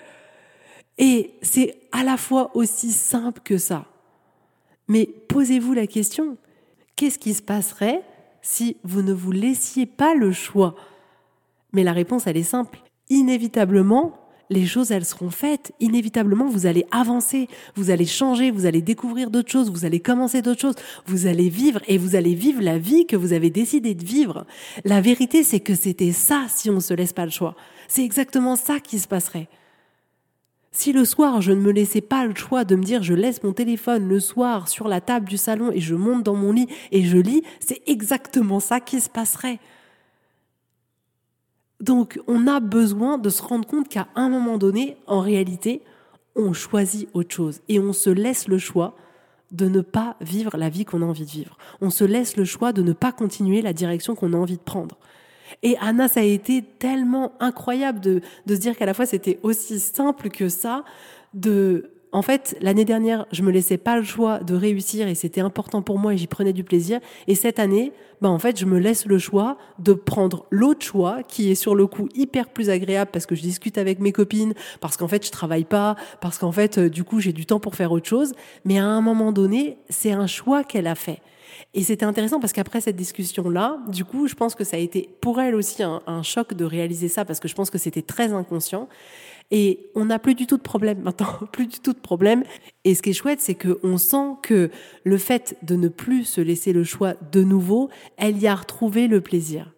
Et 0.96 1.34
c'est 1.42 1.76
à 1.92 2.04
la 2.04 2.16
fois 2.16 2.50
aussi 2.56 2.92
simple 2.92 3.42
que 3.44 3.58
ça. 3.58 3.84
Mais 4.88 5.04
posez-vous 5.04 5.74
la 5.74 5.86
question, 5.86 6.38
qu'est-ce 6.96 7.18
qui 7.18 7.34
se 7.34 7.42
passerait 7.42 8.02
si 8.40 8.78
vous 8.84 9.02
ne 9.02 9.12
vous 9.12 9.32
laissiez 9.32 9.84
pas 9.84 10.14
le 10.14 10.32
choix? 10.32 10.76
Mais 11.74 11.84
la 11.84 11.92
réponse, 11.92 12.26
elle 12.26 12.38
est 12.38 12.42
simple 12.42 12.78
inévitablement, 13.10 14.14
les 14.50 14.66
choses, 14.66 14.90
elles 14.90 15.04
seront 15.04 15.30
faites. 15.30 15.72
Inévitablement, 15.78 16.48
vous 16.48 16.66
allez 16.66 16.86
avancer, 16.90 17.48
vous 17.74 17.90
allez 17.90 18.06
changer, 18.06 18.50
vous 18.50 18.66
allez 18.66 18.80
découvrir 18.80 19.30
d'autres 19.30 19.50
choses, 19.50 19.70
vous 19.70 19.84
allez 19.84 20.00
commencer 20.00 20.42
d'autres 20.42 20.60
choses, 20.60 20.76
vous 21.06 21.26
allez 21.26 21.48
vivre 21.48 21.80
et 21.86 21.98
vous 21.98 22.16
allez 22.16 22.34
vivre 22.34 22.62
la 22.62 22.78
vie 22.78 23.06
que 23.06 23.16
vous 23.16 23.32
avez 23.32 23.50
décidé 23.50 23.94
de 23.94 24.04
vivre. 24.04 24.46
La 24.84 25.00
vérité, 25.00 25.42
c'est 25.42 25.60
que 25.60 25.74
c'était 25.74 26.12
ça 26.12 26.46
si 26.48 26.70
on 26.70 26.76
ne 26.76 26.80
se 26.80 26.94
laisse 26.94 27.12
pas 27.12 27.26
le 27.26 27.30
choix. 27.30 27.56
C'est 27.88 28.04
exactement 28.04 28.56
ça 28.56 28.80
qui 28.80 28.98
se 28.98 29.08
passerait. 29.08 29.48
Si 30.70 30.92
le 30.92 31.04
soir, 31.04 31.40
je 31.40 31.52
ne 31.52 31.60
me 31.60 31.72
laissais 31.72 32.02
pas 32.02 32.26
le 32.26 32.34
choix 32.34 32.64
de 32.64 32.76
me 32.76 32.82
dire 32.82 33.02
je 33.02 33.14
laisse 33.14 33.42
mon 33.42 33.52
téléphone 33.52 34.06
le 34.06 34.20
soir 34.20 34.68
sur 34.68 34.86
la 34.86 35.00
table 35.00 35.28
du 35.28 35.36
salon 35.36 35.72
et 35.72 35.80
je 35.80 35.94
monte 35.94 36.22
dans 36.22 36.34
mon 36.34 36.52
lit 36.52 36.68
et 36.92 37.04
je 37.04 37.16
lis, 37.16 37.42
c'est 37.58 37.82
exactement 37.86 38.60
ça 38.60 38.80
qui 38.80 39.00
se 39.00 39.08
passerait. 39.08 39.58
Donc 41.80 42.20
on 42.26 42.46
a 42.46 42.60
besoin 42.60 43.18
de 43.18 43.30
se 43.30 43.42
rendre 43.42 43.66
compte 43.66 43.88
qu'à 43.88 44.08
un 44.14 44.28
moment 44.28 44.58
donné, 44.58 44.96
en 45.06 45.20
réalité, 45.20 45.82
on 46.34 46.52
choisit 46.52 47.08
autre 47.14 47.34
chose 47.34 47.60
et 47.68 47.78
on 47.78 47.92
se 47.92 48.10
laisse 48.10 48.48
le 48.48 48.58
choix 48.58 48.94
de 49.50 49.68
ne 49.68 49.80
pas 49.80 50.16
vivre 50.20 50.56
la 50.56 50.68
vie 50.68 50.84
qu'on 50.84 51.02
a 51.02 51.06
envie 51.06 51.24
de 51.24 51.30
vivre. 51.30 51.56
On 51.80 51.90
se 51.90 52.04
laisse 52.04 52.36
le 52.36 52.44
choix 52.44 52.72
de 52.72 52.82
ne 52.82 52.92
pas 52.92 53.12
continuer 53.12 53.62
la 53.62 53.72
direction 53.72 54.14
qu'on 54.14 54.32
a 54.34 54.36
envie 54.36 54.58
de 54.58 54.62
prendre. 54.62 54.98
Et 55.62 55.76
Anna, 55.80 56.08
ça 56.08 56.20
a 56.20 56.24
été 56.24 56.62
tellement 56.62 57.32
incroyable 57.40 58.00
de, 58.00 58.20
de 58.46 58.54
se 58.54 58.60
dire 58.60 58.76
qu'à 58.76 58.86
la 58.86 58.92
fois 58.92 59.06
c'était 59.06 59.38
aussi 59.42 59.80
simple 59.80 60.28
que 60.28 60.48
ça, 60.48 60.84
de 61.32 61.90
en 62.12 62.22
fait, 62.22 62.56
l'année 62.60 62.84
dernière, 62.84 63.26
je 63.32 63.42
me 63.42 63.50
laissais 63.50 63.76
pas 63.76 63.96
le 63.96 64.02
choix 64.02 64.38
de 64.38 64.54
réussir 64.54 65.08
et 65.08 65.14
c'était 65.14 65.42
important 65.42 65.82
pour 65.82 65.98
moi 65.98 66.14
et 66.14 66.16
j'y 66.16 66.26
prenais 66.26 66.54
du 66.54 66.64
plaisir. 66.64 67.00
Et 67.26 67.34
cette 67.34 67.58
année, 67.58 67.92
bah 68.22 68.30
en 68.30 68.38
fait, 68.38 68.58
je 68.58 68.64
me 68.64 68.78
laisse 68.78 69.04
le 69.04 69.18
choix 69.18 69.58
de 69.78 69.92
prendre 69.92 70.46
l'autre 70.50 70.84
choix 70.84 71.22
qui 71.22 71.50
est 71.50 71.54
sur 71.54 71.74
le 71.74 71.86
coup 71.86 72.08
hyper 72.14 72.48
plus 72.48 72.70
agréable 72.70 73.10
parce 73.12 73.26
que 73.26 73.34
je 73.34 73.42
discute 73.42 73.76
avec 73.76 74.00
mes 74.00 74.12
copines, 74.12 74.54
parce 74.80 74.96
qu'en 74.96 75.08
fait, 75.08 75.24
je 75.26 75.30
travaille 75.30 75.64
pas, 75.64 75.96
parce 76.20 76.38
qu'en 76.38 76.52
fait, 76.52 76.78
euh, 76.78 76.88
du 76.88 77.04
coup, 77.04 77.20
j'ai 77.20 77.32
du 77.32 77.44
temps 77.44 77.60
pour 77.60 77.74
faire 77.74 77.92
autre 77.92 78.08
chose. 78.08 78.32
Mais 78.64 78.78
à 78.78 78.86
un 78.86 79.02
moment 79.02 79.30
donné, 79.30 79.76
c'est 79.90 80.12
un 80.12 80.26
choix 80.26 80.64
qu'elle 80.64 80.86
a 80.86 80.94
fait. 80.94 81.20
Et 81.74 81.82
c'était 81.82 82.04
intéressant 82.04 82.40
parce 82.40 82.52
qu'après 82.52 82.80
cette 82.80 82.96
discussion-là, 82.96 83.78
du 83.88 84.04
coup, 84.04 84.26
je 84.28 84.34
pense 84.34 84.54
que 84.54 84.64
ça 84.64 84.76
a 84.76 84.80
été 84.80 85.10
pour 85.20 85.40
elle 85.40 85.54
aussi 85.54 85.82
un, 85.82 86.00
un 86.06 86.22
choc 86.22 86.54
de 86.54 86.64
réaliser 86.64 87.08
ça 87.08 87.24
parce 87.24 87.40
que 87.40 87.48
je 87.48 87.54
pense 87.54 87.70
que 87.70 87.78
c'était 87.78 88.02
très 88.02 88.32
inconscient. 88.32 88.88
Et 89.50 89.90
on 89.94 90.06
n'a 90.06 90.18
plus 90.18 90.34
du 90.34 90.46
tout 90.46 90.56
de 90.56 90.62
problème 90.62 91.00
maintenant, 91.00 91.32
plus 91.52 91.66
du 91.66 91.78
tout 91.80 91.92
de 91.92 91.98
problème. 91.98 92.44
Et 92.84 92.94
ce 92.94 93.02
qui 93.02 93.10
est 93.10 93.14
chouette, 93.14 93.40
c'est 93.40 93.54
qu'on 93.54 93.98
sent 93.98 94.34
que 94.42 94.70
le 95.04 95.18
fait 95.18 95.56
de 95.62 95.76
ne 95.76 95.88
plus 95.88 96.24
se 96.24 96.40
laisser 96.40 96.72
le 96.72 96.84
choix 96.84 97.14
de 97.32 97.42
nouveau, 97.42 97.88
elle 98.16 98.38
y 98.38 98.46
a 98.46 98.54
retrouvé 98.54 99.08
le 99.08 99.20
plaisir 99.20 99.72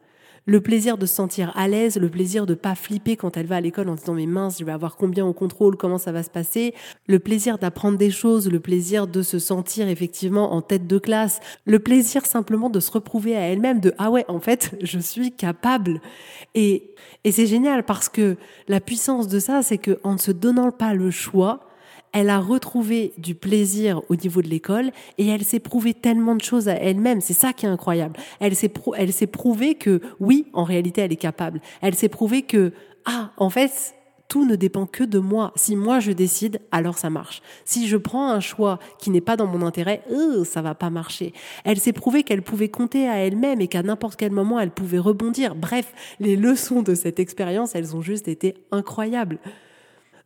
le 0.51 0.61
plaisir 0.61 0.99
de 0.99 1.07
se 1.07 1.15
sentir 1.15 1.53
à 1.55 1.69
l'aise, 1.69 1.97
le 1.97 2.09
plaisir 2.09 2.45
de 2.45 2.55
pas 2.55 2.75
flipper 2.75 3.17
quand 3.17 3.37
elle 3.37 3.47
va 3.47 3.55
à 3.55 3.61
l'école 3.61 3.89
en 3.89 3.95
disant 3.95 4.15
mais 4.15 4.27
mince, 4.27 4.59
je 4.59 4.65
vais 4.65 4.73
avoir 4.73 4.97
combien 4.97 5.25
au 5.25 5.33
contrôle, 5.33 5.77
comment 5.77 5.97
ça 5.97 6.11
va 6.11 6.25
se 6.25 6.29
passer, 6.29 6.75
le 7.07 7.21
plaisir 7.21 7.57
d'apprendre 7.57 7.97
des 7.97 8.11
choses, 8.11 8.51
le 8.51 8.59
plaisir 8.59 9.07
de 9.07 9.23
se 9.23 9.39
sentir 9.39 9.87
effectivement 9.87 10.53
en 10.53 10.61
tête 10.61 10.89
de 10.89 10.99
classe, 10.99 11.39
le 11.67 11.79
plaisir 11.79 12.27
simplement 12.27 12.69
de 12.69 12.81
se 12.81 12.91
reprouver 12.91 13.37
à 13.37 13.43
elle-même 13.43 13.79
de 13.79 13.95
ah 13.97 14.11
ouais, 14.11 14.25
en 14.27 14.41
fait, 14.41 14.77
je 14.83 14.99
suis 14.99 15.31
capable. 15.31 16.01
Et 16.57 16.95
et 17.23 17.31
c'est 17.31 17.47
génial 17.47 17.85
parce 17.85 18.09
que 18.09 18.37
la 18.67 18.81
puissance 18.81 19.29
de 19.29 19.39
ça, 19.39 19.63
c'est 19.63 19.79
que 19.79 20.01
en 20.03 20.15
ne 20.15 20.19
se 20.19 20.33
donnant 20.33 20.73
pas 20.73 20.95
le 20.95 21.13
choix, 21.13 21.70
elle 22.13 22.31
a 22.31 22.41
retrouvé 22.41 23.13
du 23.19 23.35
plaisir 23.35 24.03
au 24.09 24.17
niveau 24.17 24.43
de 24.43 24.49
l'école 24.49 24.91
et 25.19 25.29
elle 25.29 25.45
s'est 25.45 25.61
prouvé 25.61 25.95
tellement 25.95 26.35
de 26.35 26.43
choses 26.43 26.69
à 26.69 26.75
elle-même. 26.75 27.21
C'est 27.21 27.35
ça 27.35 27.53
qui 27.53 27.67
est 27.67 27.69
incroyable. 27.69 28.19
Elle 28.41 28.55
s'est, 28.55 28.73
s'est 29.11 29.27
prouvé 29.27 29.75
que 29.75 30.01
oui, 30.19 30.47
en 30.53 30.65
réalité, 30.65 31.03
elle 31.03 31.13
est 31.13 31.17
capable. 31.17 31.61
Elle 31.81 31.95
s'est 31.95 32.09
prouvé 32.09 32.43
que, 32.43 32.73
ah, 33.05 33.31
en 33.37 33.51
fait, 33.51 33.95
tout 34.31 34.47
ne 34.47 34.55
dépend 34.55 34.87
que 34.87 35.05
de 35.05 35.19
moi. 35.19 35.53
Si 35.57 35.77
moi 35.77 35.99
je 35.99 36.13
décide, 36.13 36.61
alors 36.71 36.97
ça 36.97 37.11
marche. 37.11 37.43
Si 37.65 37.89
je 37.89 37.97
prends 37.97 38.31
un 38.31 38.41
choix 38.41 38.79
qui 38.99 39.11
n'est 39.11 39.21
pas 39.21 39.37
dans 39.37 39.47
mon 39.47 39.67
intérêt, 39.67 40.03
euh, 40.11 40.45
ça 40.45 40.63
va 40.63 40.75
pas 40.75 40.89
marcher. 40.89 41.35
Elle 41.65 41.81
s'est 41.81 41.93
prouvé 41.93 42.23
qu'elle 42.23 42.43
pouvait 42.43 42.69
compter 42.69 43.09
à 43.09 43.17
elle-même 43.17 43.61
et 43.61 43.67
qu'à 43.67 43.83
n'importe 43.83 44.17
quel 44.17 44.31
moment 44.31 44.61
elle 44.61 44.71
pouvait 44.71 44.99
rebondir. 44.99 45.57
Bref, 45.57 45.93
les 46.21 46.37
leçons 46.37 46.83
de 46.83 46.95
cette 46.95 47.19
expérience, 47.19 47.75
elles 47.75 47.97
ont 47.97 48.03
juste 48.03 48.29
été 48.29 48.55
incroyables. 48.71 49.39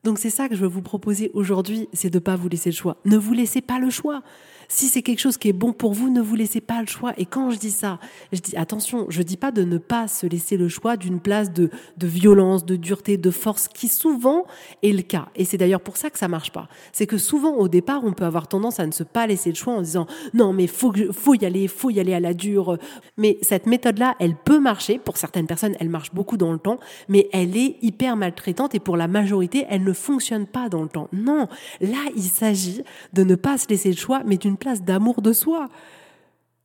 Donc 0.05 0.19
c'est 0.19 0.31
ça 0.31 0.49
que 0.49 0.55
je 0.55 0.61
veux 0.61 0.69
vous 0.69 0.83
proposer 0.83 1.31
aujourd'hui, 1.33 1.89
c'est 1.95 2.11
de 2.11 2.19
ne 2.19 2.21
pas 2.21 2.37
vous 2.37 2.49
laisser 2.49 2.71
le 2.71 2.77
choix. 2.77 2.99
Ne 3.07 3.17
vous 3.17 3.33
laissez 3.33 3.63
pas 3.63 3.79
le 3.79 3.89
choix. 3.89 4.23
Si 4.69 4.89
c'est 4.89 5.03
quelque 5.03 5.21
chose 5.21 5.37
qui 5.37 5.49
est 5.49 5.53
bon 5.53 5.73
pour 5.73 5.93
vous, 5.93 6.11
ne 6.11 6.21
vous 6.21 6.35
laissez 6.35 6.61
pas 6.61 6.81
le 6.81 6.87
choix. 6.87 7.13
Et 7.17 7.27
quand 7.27 7.51
je 7.51 7.59
dis 7.59 7.71
ça, 7.71 7.99
je 8.33 8.41
dis 8.41 8.57
attention, 8.57 9.07
je 9.09 9.23
dis 9.23 9.37
pas 9.37 9.53
de 9.53 9.65
ne 9.65 9.79
pas 9.79 10.09
se 10.09 10.27
laisser 10.27 10.57
le 10.57 10.69
choix 10.69 10.97
d'une 10.97 11.21
place 11.21 11.53
de, 11.53 11.71
de 11.97 12.07
violence, 12.07 12.65
de 12.65 12.77
dureté, 12.77 13.17
de 13.17 13.31
force, 13.31 13.69
qui 13.69 13.89
souvent 13.89 14.45
est 14.83 14.93
le 14.93 15.03
cas. 15.03 15.29
Et 15.37 15.45
c'est 15.45 15.57
d'ailleurs 15.57 15.81
pour 15.81 15.97
ça 15.97 16.11
que 16.11 16.19
ça 16.19 16.29
marche 16.29 16.53
pas. 16.53 16.69
C'est 16.93 17.07
que 17.07 17.19
souvent 17.19 17.55
au 17.55 17.69
départ, 17.69 18.03
on 18.05 18.13
peut 18.13 18.25
avoir 18.25 18.49
tendance 18.49 18.81
à 18.81 18.87
ne 18.87 18.93
se 18.93 19.03
pas 19.03 19.27
laisser 19.27 19.51
le 19.51 19.57
choix 19.57 19.75
en 19.75 19.83
disant 19.83 20.07
non 20.33 20.53
mais 20.53 20.67
faut 20.67 20.93
faut 21.13 21.35
y 21.35 21.45
aller, 21.45 21.69
faut 21.69 21.91
y 21.91 22.01
aller 22.01 22.15
à 22.15 22.21
la 22.21 22.35
dure. 22.35 22.79
Mais 23.17 23.39
cette 23.43 23.67
méthode-là, 23.67 24.15
elle 24.21 24.37
peut 24.37 24.61
marcher 24.61 24.99
pour 24.99 25.17
certaines 25.17 25.47
personnes, 25.47 25.75
elle 25.81 25.89
marche 25.89 26.13
beaucoup 26.13 26.37
dans 26.37 26.53
le 26.53 26.59
temps, 26.59 26.79
mais 27.09 27.29
elle 27.33 27.57
est 27.57 27.77
hyper 27.83 28.17
maltraitante 28.17 28.75
et 28.75 28.81
pour 28.81 28.97
la 28.97 29.09
majorité, 29.09 29.65
elle 29.69 29.85
ne 29.85 29.93
fonctionne 29.93 30.47
pas 30.47 30.69
dans 30.69 30.83
le 30.83 30.89
temps. 30.89 31.09
Non, 31.13 31.49
là 31.81 31.99
il 32.17 32.23
s'agit 32.23 32.83
de 33.13 33.25
ne 33.25 33.35
pas 33.35 33.59
se 33.59 33.69
laisser 33.69 33.91
le 33.91 33.97
choix, 33.97 34.23
mais 34.25 34.37
d'une 34.37 34.57
place 34.65 34.83
d'amour 34.83 35.21
de 35.21 35.35
soi, 35.35 35.69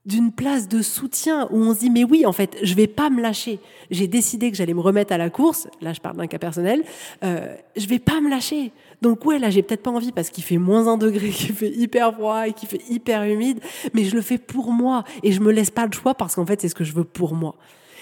d'une 0.06 0.32
place 0.32 0.70
de 0.70 0.82
soutien 0.82 1.50
où 1.52 1.58
on 1.58 1.74
se 1.74 1.80
dit 1.80 1.90
mais 1.90 2.06
oui 2.06 2.26
en 2.26 2.32
fait 2.32 2.58
je 2.64 2.74
vais 2.74 2.88
pas 2.88 3.10
me 3.10 3.22
lâcher. 3.22 3.60
J'ai 3.92 4.08
décidé 4.08 4.50
que 4.50 4.56
j'allais 4.56 4.74
me 4.74 4.80
remettre 4.80 5.12
à 5.12 5.18
la 5.18 5.30
course. 5.30 5.68
Là 5.82 5.92
je 5.92 6.00
parle 6.00 6.16
d'un 6.16 6.28
cas 6.28 6.40
personnel. 6.40 6.84
Euh, 7.24 7.54
je 7.76 7.86
vais 7.88 8.00
pas 8.00 8.22
me 8.22 8.30
lâcher. 8.30 8.72
Donc 9.02 9.26
ouais 9.26 9.38
là 9.38 9.50
j'ai 9.50 9.62
peut-être 9.62 9.84
pas 9.84 9.92
envie 9.92 10.14
parce 10.14 10.30
qu'il 10.30 10.46
fait 10.46 10.58
moins 10.58 10.88
un 10.88 10.98
degré, 10.98 11.30
qu'il 11.40 11.54
fait 11.54 11.72
hyper 11.72 12.14
froid 12.14 12.48
et 12.48 12.54
qu'il 12.54 12.70
fait 12.70 12.82
hyper 12.90 13.24
humide, 13.24 13.60
mais 13.94 14.06
je 14.06 14.16
le 14.16 14.22
fais 14.22 14.38
pour 14.38 14.72
moi 14.72 15.04
et 15.22 15.34
je 15.34 15.42
me 15.42 15.52
laisse 15.52 15.72
pas 15.72 15.86
le 15.86 15.92
choix 15.92 16.16
parce 16.16 16.36
qu'en 16.36 16.46
fait 16.46 16.62
c'est 16.62 16.70
ce 16.70 16.76
que 16.76 16.86
je 16.86 16.94
veux 16.94 17.04
pour 17.04 17.36
moi. 17.36 17.56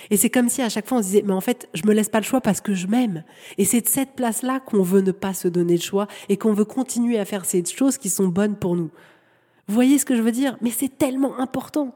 Et 0.10 0.18
c'est 0.18 0.30
comme 0.30 0.50
si 0.50 0.62
à 0.62 0.70
chaque 0.70 0.88
fois 0.88 1.00
on 1.00 1.02
se 1.02 1.08
disait, 1.08 1.24
mais 1.26 1.34
en 1.34 1.42
fait, 1.42 1.68
je 1.74 1.86
me 1.86 1.94
laisse 1.94 2.10
pas 2.10 2.20
le 2.20 2.24
choix 2.24 2.40
parce 2.40 2.62
que 2.62 2.74
je 2.74 2.88
m'aime. 2.88 3.24
Et 3.58 3.66
c'est 3.66 3.82
de 3.82 3.88
cette 3.88 4.12
place-là 4.12 4.60
qu'on 4.60 4.82
veut 4.82 5.02
ne 5.02 5.12
pas 5.12 5.34
se 5.34 5.48
donner 5.48 5.76
le 5.76 5.82
choix 5.82 6.08
et 6.30 6.38
qu'on 6.38 6.54
veut 6.54 6.66
continuer 6.66 7.20
à 7.20 7.26
faire 7.26 7.46
ces 7.46 7.64
choses 7.66 7.98
qui 7.98 8.10
sont 8.10 8.28
bonnes 8.28 8.56
pour 8.56 8.76
nous. 8.76 8.90
Vous 9.68 9.74
voyez 9.74 10.00
ce 10.00 10.06
que 10.06 10.16
je 10.16 10.22
veux 10.22 10.32
dire? 10.32 10.58
Mais 10.62 10.72
c'est 10.72 10.98
tellement 10.98 11.40
important. 11.40 11.94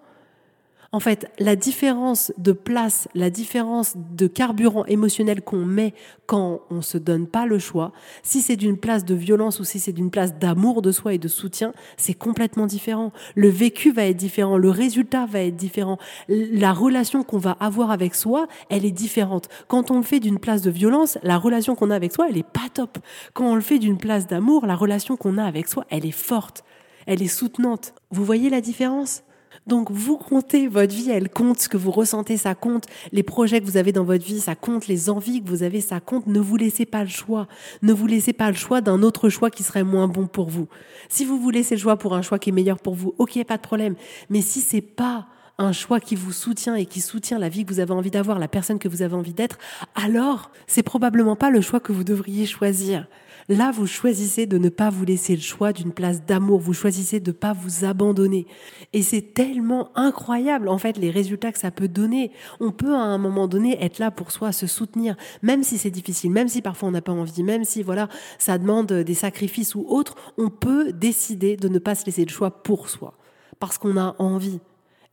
En 0.94 1.00
fait, 1.00 1.32
la 1.40 1.56
différence 1.56 2.34
de 2.38 2.52
place, 2.52 3.08
la 3.16 3.30
différence 3.30 3.94
de 3.96 4.28
carburant 4.28 4.84
émotionnel 4.86 5.42
qu'on 5.42 5.64
met 5.64 5.94
quand 6.26 6.60
on 6.70 6.82
se 6.82 6.98
donne 6.98 7.28
pas 7.28 7.46
le 7.46 7.60
choix, 7.60 7.94
si 8.24 8.42
c'est 8.42 8.58
d'une 8.58 8.76
place 8.76 9.06
de 9.06 9.16
violence 9.16 9.62
ou 9.62 9.64
si 9.64 9.80
c'est 9.80 9.94
d'une 9.94 10.12
place 10.12 10.38
d'amour 10.38 10.82
de 10.82 10.92
soi 10.92 11.14
et 11.14 11.18
de 11.18 11.30
soutien, 11.30 11.72
c'est 11.96 12.14
complètement 12.14 12.66
différent. 12.66 13.14
Le 13.36 13.48
vécu 13.48 13.94
va 13.94 14.04
être 14.04 14.18
différent, 14.18 14.58
le 14.58 14.70
résultat 14.70 15.26
va 15.26 15.40
être 15.40 15.56
différent, 15.56 15.98
la 16.28 16.74
relation 16.74 17.24
qu'on 17.24 17.38
va 17.38 17.52
avoir 17.62 17.90
avec 17.90 18.14
soi, 18.14 18.48
elle 18.70 18.84
est 18.84 18.92
différente. 18.92 19.48
Quand 19.70 19.92
on 19.92 19.98
le 19.98 20.04
fait 20.04 20.20
d'une 20.20 20.40
place 20.40 20.62
de 20.62 20.72
violence, 20.72 21.18
la 21.24 21.38
relation 21.38 21.76
qu'on 21.76 21.90
a 21.90 21.96
avec 21.96 22.12
soi, 22.12 22.28
elle 22.30 22.38
est 22.38 22.44
pas 22.44 22.68
top. 22.74 22.98
Quand 23.34 23.46
on 23.46 23.56
le 23.56 23.62
fait 23.62 23.80
d'une 23.80 23.98
place 23.98 24.28
d'amour, 24.28 24.66
la 24.66 24.76
relation 24.76 25.16
qu'on 25.16 25.38
a 25.38 25.46
avec 25.46 25.70
soi, 25.70 25.86
elle 25.90 26.06
est 26.06 26.12
forte 26.12 26.66
elle 27.08 27.22
est 27.22 27.28
soutenante. 27.28 27.94
Vous 28.12 28.26
voyez 28.26 28.50
la 28.50 28.62
différence? 28.62 29.24
Donc 29.68 29.92
vous 29.92 30.18
comptez 30.18 30.68
votre 30.68 30.94
vie, 30.94 31.12
elle 31.12 31.30
compte, 31.30 31.60
ce 31.60 31.70
que 31.70 31.78
vous 31.78 31.92
ressentez, 31.92 32.38
ça 32.38 32.56
compte, 32.56 32.86
les 33.12 33.22
projets 33.22 33.62
que 33.62 33.66
vous 33.66 33.78
avez 33.78 33.92
dans 33.92 34.04
votre 34.04 34.26
vie, 34.26 34.40
ça 34.40 34.56
compte, 34.56 34.88
les 34.88 35.10
envies 35.10 35.44
que 35.44 35.50
vous 35.50 35.64
avez, 35.64 35.82
ça 35.82 36.00
compte. 36.00 36.26
Ne 36.28 36.40
vous 36.40 36.58
laissez 36.58 36.86
pas 36.86 37.04
le 37.04 37.10
choix. 37.10 37.48
Ne 37.82 37.94
vous 37.94 38.08
laissez 38.08 38.34
pas 38.34 38.50
le 38.50 38.56
choix 38.56 38.82
d'un 38.82 39.04
autre 39.04 39.30
choix 39.30 39.52
qui 39.52 39.64
serait 39.64 39.84
moins 39.84 40.08
bon 40.08 40.28
pour 40.28 40.50
vous. 40.50 40.68
Si 41.10 41.26
vous 41.26 41.40
vous 41.40 41.52
laissez 41.52 41.76
le 41.76 41.82
choix 41.82 41.98
pour 41.98 42.16
un 42.16 42.22
choix 42.22 42.40
qui 42.40 42.50
est 42.50 42.54
meilleur 42.54 42.80
pour 42.80 42.96
vous, 42.96 43.14
ok, 43.18 43.44
pas 43.46 43.58
de 43.58 43.62
problème. 43.62 43.96
Mais 44.30 44.42
si 44.42 44.62
c'est 44.62 44.82
pas 44.82 45.28
un 45.58 45.74
choix 45.74 46.00
qui 46.00 46.16
vous 46.16 46.32
soutient 46.32 46.74
et 46.74 46.88
qui 46.88 47.02
soutient 47.02 47.38
la 47.38 47.50
vie 47.50 47.64
que 47.64 47.72
vous 47.72 47.80
avez 47.80 47.94
envie 47.94 48.10
d'avoir, 48.10 48.40
la 48.40 48.48
personne 48.48 48.80
que 48.80 48.88
vous 48.88 49.04
avez 49.04 49.16
envie 49.16 49.34
d'être, 49.34 49.60
alors 49.94 50.50
c'est 50.66 50.82
probablement 50.82 51.36
pas 51.36 51.52
le 51.52 51.62
choix 51.62 51.80
que 51.80 51.92
vous 51.92 52.04
devriez 52.04 52.48
choisir. 52.48 53.06
Là, 53.50 53.72
vous 53.72 53.88
choisissez 53.88 54.46
de 54.46 54.58
ne 54.58 54.70
pas 54.70 54.90
vous 54.90 55.06
laisser 55.06 55.36
le 55.36 55.42
choix 55.42 55.74
d'une 55.74 55.92
place 55.92 56.26
d'amour. 56.26 56.60
Vous 56.60 56.74
choisissez 56.74 57.20
de 57.20 57.32
ne 57.32 57.36
pas 57.36 57.54
vous 57.54 57.86
abandonner. 57.86 58.48
Et 58.94 59.02
c'est 59.02 59.34
tellement 59.34 59.90
incroyable, 59.96 60.68
en 60.68 60.78
fait, 60.78 60.98
les 60.98 61.12
résultats 61.12 61.52
que 61.52 61.60
ça 61.60 61.72
peut 61.72 61.88
donner. 61.88 62.32
On 62.60 62.72
peut, 62.72 62.94
à 62.94 63.00
un 63.00 63.18
moment 63.18 63.48
donné, 63.48 63.82
être 63.84 64.00
là 64.00 64.12
pour 64.12 64.32
soi, 64.32 64.52
se 64.52 64.68
soutenir, 64.68 65.16
même 65.42 65.64
si 65.64 65.78
c'est 65.78 65.92
difficile, 65.92 66.32
même 66.32 66.48
si 66.48 66.62
parfois 66.62 66.90
on 66.90 66.92
n'a 66.92 67.02
pas 67.02 67.12
envie, 67.12 67.44
même 67.44 67.64
si, 67.64 67.84
voilà, 67.84 68.10
ça 68.38 68.58
demande 68.58 68.92
des 68.92 69.14
sacrifices 69.14 69.76
ou 69.76 69.86
autre. 69.88 70.16
On 70.38 70.50
peut 70.50 70.92
décider 70.94 71.58
de 71.58 71.68
ne 71.68 71.80
pas 71.80 71.96
se 71.96 72.06
laisser 72.06 72.26
le 72.26 72.32
choix 72.32 72.64
pour 72.64 72.90
soi. 72.90 73.14
Parce 73.60 73.78
qu'on 73.78 73.98
a 73.98 74.16
envie. 74.18 74.60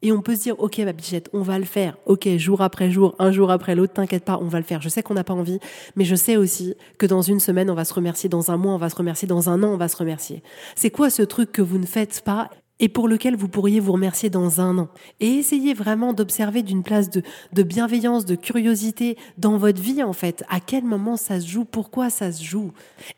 Et 0.02 0.12
on 0.12 0.22
peut 0.22 0.36
se 0.36 0.42
dire, 0.42 0.60
ok, 0.60 0.78
ma 0.78 0.92
bichette, 0.92 1.28
on 1.32 1.42
va 1.42 1.58
le 1.58 1.64
faire. 1.64 1.96
Ok, 2.06 2.28
jour 2.36 2.60
après 2.62 2.90
jour, 2.90 3.16
un 3.18 3.32
jour 3.32 3.50
après 3.50 3.74
l'autre, 3.74 3.94
t'inquiète 3.94 4.24
pas, 4.24 4.38
on 4.40 4.46
va 4.46 4.58
le 4.58 4.64
faire. 4.64 4.80
Je 4.80 4.88
sais 4.88 5.02
qu'on 5.02 5.14
n'a 5.14 5.24
pas 5.24 5.34
envie, 5.34 5.58
mais 5.96 6.04
je 6.04 6.14
sais 6.14 6.36
aussi 6.36 6.74
que 6.98 7.06
dans 7.06 7.22
une 7.22 7.40
semaine, 7.40 7.68
on 7.68 7.74
va 7.74 7.84
se 7.84 7.94
remercier, 7.94 8.28
dans 8.28 8.50
un 8.52 8.56
mois, 8.56 8.74
on 8.74 8.78
va 8.78 8.90
se 8.90 8.96
remercier, 8.96 9.26
dans 9.26 9.50
un 9.50 9.62
an, 9.62 9.68
on 9.68 9.76
va 9.76 9.88
se 9.88 9.96
remercier. 9.96 10.42
C'est 10.76 10.90
quoi 10.90 11.10
ce 11.10 11.22
truc 11.22 11.50
que 11.50 11.62
vous 11.62 11.78
ne 11.78 11.86
faites 11.86 12.22
pas 12.24 12.50
et 12.80 12.88
pour 12.88 13.08
lequel 13.08 13.36
vous 13.36 13.48
pourriez 13.48 13.80
vous 13.80 13.92
remercier 13.92 14.30
dans 14.30 14.60
un 14.60 14.78
an. 14.78 14.88
Et 15.20 15.28
essayez 15.28 15.74
vraiment 15.74 16.12
d'observer 16.12 16.62
d'une 16.62 16.82
place 16.82 17.10
de, 17.10 17.22
de, 17.52 17.62
bienveillance, 17.62 18.24
de 18.24 18.34
curiosité 18.34 19.16
dans 19.36 19.56
votre 19.56 19.80
vie, 19.80 20.02
en 20.02 20.12
fait. 20.12 20.44
À 20.48 20.60
quel 20.60 20.84
moment 20.84 21.16
ça 21.16 21.40
se 21.40 21.46
joue, 21.46 21.64
pourquoi 21.64 22.10
ça 22.10 22.30
se 22.32 22.42
joue? 22.42 22.72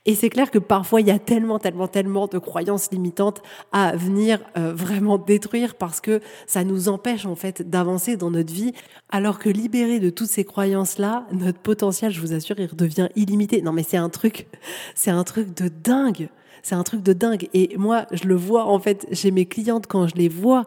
Et 0.06 0.14
c'est 0.14 0.30
clair 0.30 0.50
que 0.50 0.58
parfois, 0.58 1.00
il 1.00 1.06
y 1.06 1.10
a 1.10 1.18
tellement, 1.18 1.58
tellement, 1.58 1.88
tellement 1.88 2.26
de 2.26 2.38
croyances 2.38 2.90
limitantes 2.90 3.42
à 3.72 3.96
venir 3.96 4.40
euh, 4.56 4.72
vraiment 4.74 5.18
détruire 5.18 5.74
parce 5.74 6.00
que 6.00 6.20
ça 6.46 6.64
nous 6.64 6.88
empêche, 6.88 7.26
en 7.26 7.36
fait, 7.36 7.68
d'avancer 7.68 8.16
dans 8.16 8.30
notre 8.30 8.52
vie. 8.52 8.72
Alors 9.10 9.38
que 9.38 9.48
libéré 9.48 10.00
de 10.00 10.10
toutes 10.10 10.28
ces 10.28 10.44
croyances-là, 10.44 11.26
notre 11.32 11.58
potentiel, 11.58 12.12
je 12.12 12.20
vous 12.20 12.32
assure, 12.32 12.58
il 12.58 12.66
redevient 12.66 13.08
illimité. 13.16 13.60
Non, 13.62 13.72
mais 13.72 13.82
c'est 13.82 13.96
un 13.96 14.08
truc, 14.08 14.46
c'est 14.94 15.10
un 15.10 15.24
truc 15.24 15.54
de 15.54 15.68
dingue. 15.68 16.28
C'est 16.62 16.74
un 16.74 16.82
truc 16.82 17.02
de 17.02 17.12
dingue. 17.12 17.48
Et 17.54 17.76
moi, 17.76 18.06
je 18.12 18.24
le 18.24 18.34
vois 18.34 18.66
en 18.66 18.78
fait 18.78 19.06
chez 19.12 19.30
mes 19.30 19.46
clientes 19.46 19.86
quand 19.86 20.06
je 20.08 20.14
les 20.14 20.28
vois 20.28 20.64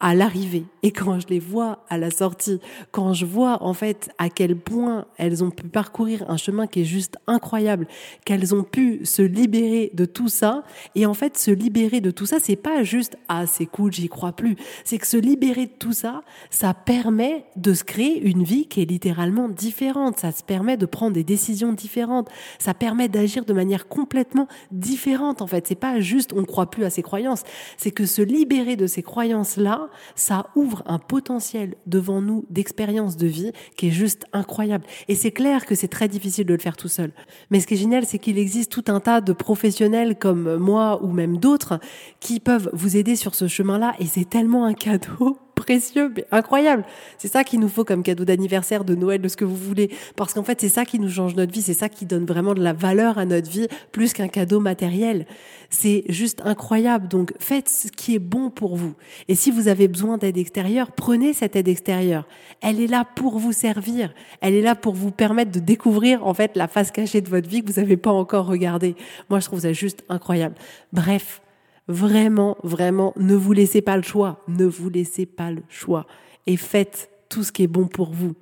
à 0.00 0.14
l'arrivée. 0.14 0.64
Et 0.82 0.92
quand 0.92 1.18
je 1.18 1.26
les 1.26 1.40
vois 1.40 1.84
à 1.88 1.98
la 1.98 2.10
sortie, 2.10 2.60
quand 2.92 3.14
je 3.14 3.26
vois 3.26 3.62
en 3.62 3.74
fait 3.74 4.10
à 4.18 4.28
quel 4.28 4.56
point 4.56 5.06
elles 5.16 5.42
ont 5.42 5.50
pu 5.50 5.64
parcourir 5.64 6.24
un 6.30 6.36
chemin 6.36 6.68
qui 6.68 6.82
est 6.82 6.84
juste 6.84 7.16
incroyable, 7.26 7.88
qu'elles 8.24 8.54
ont 8.54 8.62
pu 8.62 9.04
se 9.04 9.22
libérer 9.22 9.90
de 9.94 10.04
tout 10.04 10.28
ça. 10.28 10.62
Et 10.94 11.04
en 11.04 11.14
fait 11.14 11.36
se 11.36 11.50
libérer 11.50 12.00
de 12.00 12.12
tout 12.12 12.26
ça, 12.26 12.36
c'est 12.40 12.56
pas 12.56 12.84
juste 12.84 13.18
ah 13.28 13.46
c'est 13.46 13.66
cool, 13.66 13.92
j'y 13.92 14.08
crois 14.08 14.32
plus, 14.32 14.56
c'est 14.84 14.98
que 14.98 15.06
se 15.06 15.16
libérer 15.16 15.66
de 15.66 15.72
tout 15.78 15.92
ça, 15.92 16.22
ça 16.50 16.74
permet 16.74 17.44
de 17.56 17.74
se 17.74 17.82
créer 17.82 18.20
une 18.20 18.44
vie 18.44 18.66
qui 18.66 18.82
est 18.82 18.84
littéralement 18.84 19.48
différente, 19.48 20.18
ça 20.18 20.30
se 20.30 20.44
permet 20.44 20.76
de 20.76 20.86
prendre 20.86 21.12
des 21.12 21.24
décisions 21.24 21.72
différentes, 21.72 22.28
ça 22.58 22.72
permet 22.72 23.08
d'agir 23.08 23.44
de 23.44 23.52
manière 23.52 23.88
complètement 23.88 24.46
différente 24.70 25.42
en 25.42 25.46
fait, 25.46 25.66
c'est 25.66 25.74
pas 25.74 26.00
juste 26.00 26.32
on 26.32 26.44
croit 26.44 26.70
plus 26.70 26.84
à 26.84 26.90
ses 26.90 27.02
croyances, 27.02 27.42
c'est 27.76 27.90
que 27.90 28.06
se 28.06 28.22
libérer 28.22 28.76
de 28.76 28.86
ces 28.86 29.02
croyances 29.02 29.56
là 29.56 29.87
ça 30.14 30.46
ouvre 30.54 30.82
un 30.86 30.98
potentiel 30.98 31.74
devant 31.86 32.20
nous 32.20 32.44
d'expérience 32.50 33.16
de 33.16 33.26
vie 33.26 33.52
qui 33.76 33.88
est 33.88 33.92
juste 33.92 34.24
incroyable. 34.32 34.84
Et 35.08 35.14
c'est 35.14 35.30
clair 35.30 35.66
que 35.66 35.74
c'est 35.74 35.88
très 35.88 36.08
difficile 36.08 36.46
de 36.46 36.54
le 36.54 36.60
faire 36.60 36.76
tout 36.76 36.88
seul. 36.88 37.12
Mais 37.50 37.60
ce 37.60 37.66
qui 37.66 37.74
est 37.74 37.78
génial, 37.78 38.04
c'est 38.04 38.18
qu'il 38.18 38.38
existe 38.38 38.70
tout 38.70 38.84
un 38.88 39.00
tas 39.00 39.20
de 39.20 39.32
professionnels 39.32 40.16
comme 40.16 40.56
moi 40.56 41.02
ou 41.02 41.12
même 41.12 41.38
d'autres 41.38 41.78
qui 42.20 42.40
peuvent 42.40 42.70
vous 42.72 42.96
aider 42.96 43.16
sur 43.16 43.34
ce 43.34 43.48
chemin-là 43.48 43.94
et 43.98 44.06
c'est 44.06 44.28
tellement 44.28 44.64
un 44.64 44.74
cadeau 44.74 45.38
précieux, 45.58 46.12
mais 46.14 46.24
incroyable. 46.30 46.84
C'est 47.18 47.28
ça 47.28 47.44
qu'il 47.44 47.60
nous 47.60 47.68
faut 47.68 47.84
comme 47.84 48.02
cadeau 48.02 48.24
d'anniversaire, 48.24 48.84
de 48.84 48.94
Noël, 48.94 49.20
de 49.20 49.28
ce 49.28 49.36
que 49.36 49.44
vous 49.44 49.56
voulez. 49.56 49.90
Parce 50.16 50.34
qu'en 50.34 50.42
fait, 50.42 50.60
c'est 50.60 50.68
ça 50.68 50.84
qui 50.84 50.98
nous 50.98 51.10
change 51.10 51.34
notre 51.34 51.52
vie, 51.52 51.62
c'est 51.62 51.74
ça 51.74 51.88
qui 51.88 52.06
donne 52.06 52.24
vraiment 52.24 52.54
de 52.54 52.62
la 52.62 52.72
valeur 52.72 53.18
à 53.18 53.24
notre 53.24 53.50
vie, 53.50 53.68
plus 53.92 54.12
qu'un 54.12 54.28
cadeau 54.28 54.60
matériel. 54.60 55.26
C'est 55.70 56.04
juste 56.08 56.40
incroyable. 56.44 57.08
Donc, 57.08 57.32
faites 57.38 57.68
ce 57.68 57.88
qui 57.88 58.14
est 58.14 58.20
bon 58.20 58.50
pour 58.50 58.76
vous. 58.76 58.94
Et 59.28 59.34
si 59.34 59.50
vous 59.50 59.68
avez 59.68 59.88
besoin 59.88 60.16
d'aide 60.16 60.38
extérieure, 60.38 60.92
prenez 60.92 61.32
cette 61.32 61.56
aide 61.56 61.68
extérieure. 61.68 62.26
Elle 62.60 62.80
est 62.80 62.86
là 62.86 63.04
pour 63.04 63.38
vous 63.38 63.52
servir. 63.52 64.14
Elle 64.40 64.54
est 64.54 64.62
là 64.62 64.74
pour 64.74 64.94
vous 64.94 65.10
permettre 65.10 65.50
de 65.50 65.60
découvrir, 65.60 66.26
en 66.26 66.34
fait, 66.34 66.56
la 66.56 66.68
face 66.68 66.90
cachée 66.90 67.20
de 67.20 67.28
votre 67.28 67.48
vie 67.48 67.62
que 67.62 67.72
vous 67.72 67.80
n'avez 67.80 67.96
pas 67.96 68.12
encore 68.12 68.46
regardée. 68.46 68.96
Moi, 69.28 69.40
je 69.40 69.46
trouve 69.46 69.60
ça 69.60 69.72
juste 69.72 70.04
incroyable. 70.08 70.54
Bref. 70.92 71.42
Vraiment, 71.88 72.56
vraiment, 72.62 73.14
ne 73.16 73.34
vous 73.34 73.52
laissez 73.52 73.80
pas 73.80 73.96
le 73.96 74.02
choix. 74.02 74.44
Ne 74.46 74.66
vous 74.66 74.90
laissez 74.90 75.26
pas 75.26 75.50
le 75.50 75.62
choix. 75.68 76.06
Et 76.46 76.56
faites 76.56 77.10
tout 77.28 77.42
ce 77.42 77.50
qui 77.50 77.62
est 77.62 77.68
bon 77.68 77.86
pour 77.86 78.12
vous. 78.12 78.34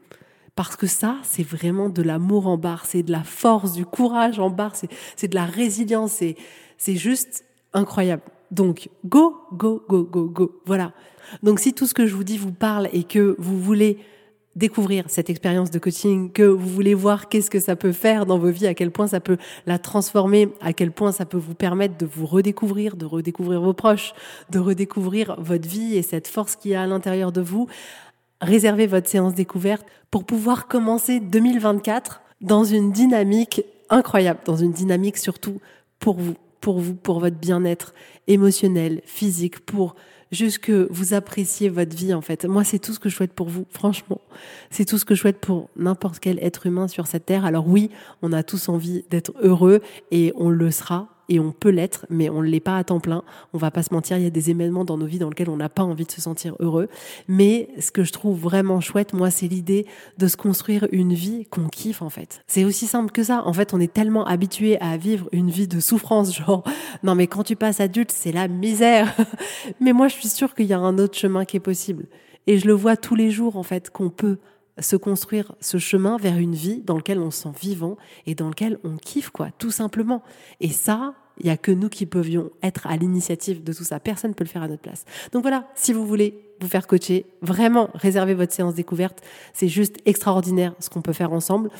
Parce 0.57 0.75
que 0.75 0.87
ça, 0.87 1.17
c'est 1.23 1.43
vraiment 1.43 1.89
de 1.89 2.03
l'amour 2.03 2.47
en 2.47 2.57
barre, 2.57 2.87
c'est 2.87 3.03
de 3.03 3.13
la 3.13 3.25
force, 3.25 3.75
du 3.75 3.85
courage 3.85 4.39
en 4.39 4.49
barre, 4.49 4.75
c'est 5.15 5.29
de 5.29 5.35
la 5.35 5.45
résilience, 5.45 6.23
c'est 6.79 6.97
juste 6.97 7.45
incroyable. 7.75 8.23
Donc, 8.51 8.89
go, 9.05 9.37
go, 9.53 9.83
go, 9.87 10.05
go, 10.05 10.25
go. 10.25 10.61
Voilà. 10.65 10.93
Donc, 11.43 11.61
si 11.61 11.75
tout 11.75 11.87
ce 11.87 11.93
que 11.93 12.07
je 12.07 12.15
vous 12.15 12.25
dis 12.25 12.39
vous 12.39 12.53
parle 12.53 12.89
et 12.93 13.05
que 13.05 13.37
vous 13.39 13.61
voulez 13.61 13.99
découvrir 14.57 15.05
cette 15.09 15.31
expérience 15.31 15.71
de 15.71 15.79
coaching, 15.79 16.33
que 16.33 16.43
vous 16.43 16.69
voulez 16.69 16.95
voir 16.95 17.29
qu'est-ce 17.29 17.51
que 17.51 17.61
ça 17.61 17.77
peut 17.77 17.93
faire 17.93 18.25
dans 18.27 18.39
vos 18.39 18.51
vies, 18.51 18.67
à 18.67 18.75
quel 18.75 18.91
point 18.91 19.07
ça 19.07 19.21
peut 19.21 19.37
la 19.67 19.79
transformer, 19.79 20.49
à 20.63 20.73
quel 20.73 20.91
point 20.91 21.13
ça 21.13 21.27
peut 21.27 21.37
vous 21.37 21.55
permettre 21.55 21.99
de 21.99 22.07
vous 22.07 22.27
redécouvrir, 22.27 22.97
de 22.97 23.05
redécouvrir 23.05 23.61
vos 23.61 23.75
proches, 23.75 24.15
de 24.51 24.59
redécouvrir 24.59 25.37
votre 25.39 25.69
vie 25.69 25.97
et 25.97 26.03
cette 26.03 26.27
force 26.27 26.57
qui 26.57 26.71
y 26.71 26.75
a 26.75 26.83
à 26.83 26.87
l'intérieur 26.87 27.33
de 27.33 27.43
vous. 27.43 27.69
Réservez 28.41 28.87
votre 28.87 29.09
séance 29.09 29.35
découverte 29.35 29.87
pour 30.11 30.25
pouvoir 30.25 30.69
commencer 30.69 31.21
2024 31.21 32.23
dans 32.41 32.65
une 32.65 32.93
dynamique 32.93 33.63
incroyable, 33.91 34.41
dans 34.47 34.57
une 34.57 34.73
dynamique 34.73 35.19
surtout 35.19 35.61
pour 35.99 36.19
vous, 36.19 36.35
pour 36.61 36.81
vous, 36.81 36.95
pour 36.95 37.21
votre 37.21 37.37
bien-être 37.37 37.95
émotionnel, 38.27 39.03
physique, 39.05 39.61
pour 39.61 39.97
juste 40.33 40.59
que 40.59 40.89
vous 40.91 41.15
appréciez 41.15 41.69
votre 41.69 41.97
vie 41.97 42.15
en 42.15 42.21
fait. 42.21 42.45
Moi, 42.45 42.65
c'est 42.65 42.79
tout 42.79 42.93
ce 42.93 42.99
que 42.99 43.09
je 43.09 43.15
souhaite 43.15 43.33
pour 43.33 43.49
vous, 43.49 43.67
franchement. 43.71 44.21
C'est 44.71 44.85
tout 44.85 44.99
ce 44.99 45.05
que 45.05 45.15
je 45.15 45.21
souhaite 45.21 45.41
pour 45.41 45.71
n'importe 45.77 46.19
quel 46.19 46.39
être 46.43 46.67
humain 46.67 46.89
sur 46.89 47.07
cette 47.07 47.27
terre. 47.27 47.45
Alors 47.45 47.69
oui, 47.69 47.91
on 48.23 48.33
a 48.33 48.43
tous 48.43 48.69
envie 48.69 49.05
d'être 49.11 49.33
heureux 49.41 49.81
et 50.11 50.33
on 50.37 50.51
le 50.51 50.71
sera 50.71 51.16
et 51.29 51.41
on 51.41 51.53
peut 51.53 51.71
l'être, 51.71 52.07
mais 52.11 52.31
on 52.31 52.43
ne 52.43 52.47
l'est 52.47 52.61
pas 52.61 52.77
à 52.77 52.85
temps 52.85 53.01
plein. 53.01 53.23
On 53.53 53.59
va 53.59 53.71
pas 53.71 53.83
se 53.83 53.93
mentir, 53.93 54.17
il 54.17 54.25
y 54.25 54.27
a 54.27 54.31
des 54.31 54.51
événements 54.51 54.85
dans 54.85 54.97
nos 54.97 55.07
vies 55.07 55.19
dans 55.19 55.29
lesquels 55.29 55.51
on 55.51 55.57
n'a 55.57 55.69
pas 55.69 55.83
envie 55.83 56.05
de 56.05 56.11
se 56.11 56.21
sentir 56.21 56.55
heureux. 56.61 56.89
Mais 57.29 57.69
ce 57.81 57.91
que 57.91 58.05
je 58.05 58.13
trouve 58.13 58.39
vraiment 58.39 58.81
chouette, 58.81 59.13
moi, 59.13 59.31
c'est 59.31 59.49
l'idée 59.49 59.87
de 60.19 60.29
se 60.29 60.37
construire 60.37 60.87
une 60.93 61.15
vie 61.15 61.47
qu'on 61.47 61.69
kiffe, 61.69 62.03
en 62.03 62.11
fait. 62.11 62.43
C'est 62.47 62.65
aussi 62.65 62.87
simple 62.87 63.11
que 63.11 63.25
ça. 63.25 63.43
En 63.47 63.53
fait, 63.53 63.75
on 63.75 63.81
est 63.81 63.93
tellement 63.93 64.25
habitué 64.25 64.81
à 64.81 64.97
vivre 64.97 65.29
une 65.33 65.51
vie 65.51 65.69
de 65.69 65.81
souffrance, 65.81 66.37
genre, 66.37 66.65
non, 67.03 67.15
mais 67.15 67.27
quand 67.27 67.43
tu 67.43 67.57
passes 67.57 67.81
adulte, 67.81 68.13
c'est 68.13 68.33
la 68.33 68.49
misère. 68.49 69.15
mais 69.81 69.93
moi, 69.93 70.09
je 70.09 70.15
suis 70.15 70.29
sûre 70.29 70.55
qu'il 70.55 70.67
y 70.67 70.73
a 70.73 70.79
un 70.79 70.99
autre 70.99 71.19
chemin 71.19 71.45
qui 71.45 71.57
est 71.57 71.61
possible. 71.61 72.07
Et 72.47 72.59
je 72.59 72.67
le 72.67 72.73
vois 72.73 72.97
tous 72.97 73.17
les 73.17 73.31
jours, 73.31 73.57
en 73.57 73.63
fait, 73.65 73.91
qu'on 73.91 74.11
peut 74.11 74.39
se 74.79 74.97
construire 74.97 75.55
ce 75.61 75.79
chemin 75.79 76.17
vers 76.17 76.37
une 76.37 76.55
vie 76.55 76.83
dans 76.83 76.97
laquelle 76.97 77.21
on 77.21 77.31
se 77.31 77.43
sent 77.43 77.53
vivant 77.61 77.97
et 78.27 78.35
dans 78.35 78.49
lequel 78.49 78.79
on 78.85 78.97
kiffe, 78.97 79.31
quoi, 79.31 79.51
tout 79.59 79.71
simplement. 79.71 80.23
Et 80.61 80.69
ça, 80.69 81.15
il 81.39 81.47
y 81.47 81.51
a 81.51 81.57
que 81.57 81.73
nous 81.73 81.89
qui 81.89 82.07
pouvions 82.07 82.51
être 82.63 82.87
à 82.87 82.97
l'initiative 82.97 83.63
de 83.63 83.73
tout 83.73 83.85
ça. 83.85 84.01
Personne 84.01 84.31
ne 84.31 84.35
peut 84.35 84.45
le 84.45 84.49
faire 84.49 84.63
à 84.63 84.69
notre 84.69 84.83
place. 84.83 85.05
Donc 85.33 85.43
voilà, 85.43 85.69
si 85.75 85.93
vous 85.93 86.07
voulez 86.07 86.39
vous 86.61 86.69
faire 86.69 86.87
coacher, 86.87 87.27
vraiment 87.43 87.91
réservez 87.95 88.35
votre 88.35 88.53
séance 88.53 88.75
découverte. 88.75 89.23
C'est 89.53 89.69
juste 89.69 89.97
extraordinaire 90.07 90.75
ce 90.79 90.89
qu'on 90.89 91.03
peut 91.03 91.13
faire 91.13 91.33
ensemble. 91.33 91.71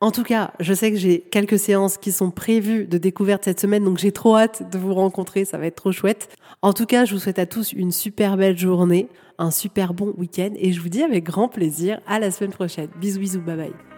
En 0.00 0.12
tout 0.12 0.22
cas, 0.22 0.52
je 0.60 0.74
sais 0.74 0.92
que 0.92 0.96
j'ai 0.96 1.20
quelques 1.20 1.58
séances 1.58 1.98
qui 1.98 2.12
sont 2.12 2.30
prévues 2.30 2.86
de 2.86 2.98
découverte 2.98 3.44
cette 3.44 3.58
semaine, 3.58 3.82
donc 3.82 3.98
j'ai 3.98 4.12
trop 4.12 4.36
hâte 4.36 4.70
de 4.70 4.78
vous 4.78 4.94
rencontrer, 4.94 5.44
ça 5.44 5.58
va 5.58 5.66
être 5.66 5.74
trop 5.74 5.90
chouette. 5.90 6.28
En 6.62 6.72
tout 6.72 6.86
cas, 6.86 7.04
je 7.04 7.14
vous 7.14 7.20
souhaite 7.20 7.40
à 7.40 7.46
tous 7.46 7.72
une 7.72 7.90
super 7.90 8.36
belle 8.36 8.56
journée, 8.56 9.08
un 9.38 9.50
super 9.50 9.94
bon 9.94 10.14
week-end, 10.16 10.50
et 10.56 10.72
je 10.72 10.80
vous 10.80 10.88
dis 10.88 11.02
avec 11.02 11.24
grand 11.24 11.48
plaisir 11.48 12.00
à 12.06 12.20
la 12.20 12.30
semaine 12.30 12.52
prochaine. 12.52 12.88
Bisous 13.00 13.18
bisous, 13.18 13.40
bye 13.40 13.56
bye. 13.56 13.97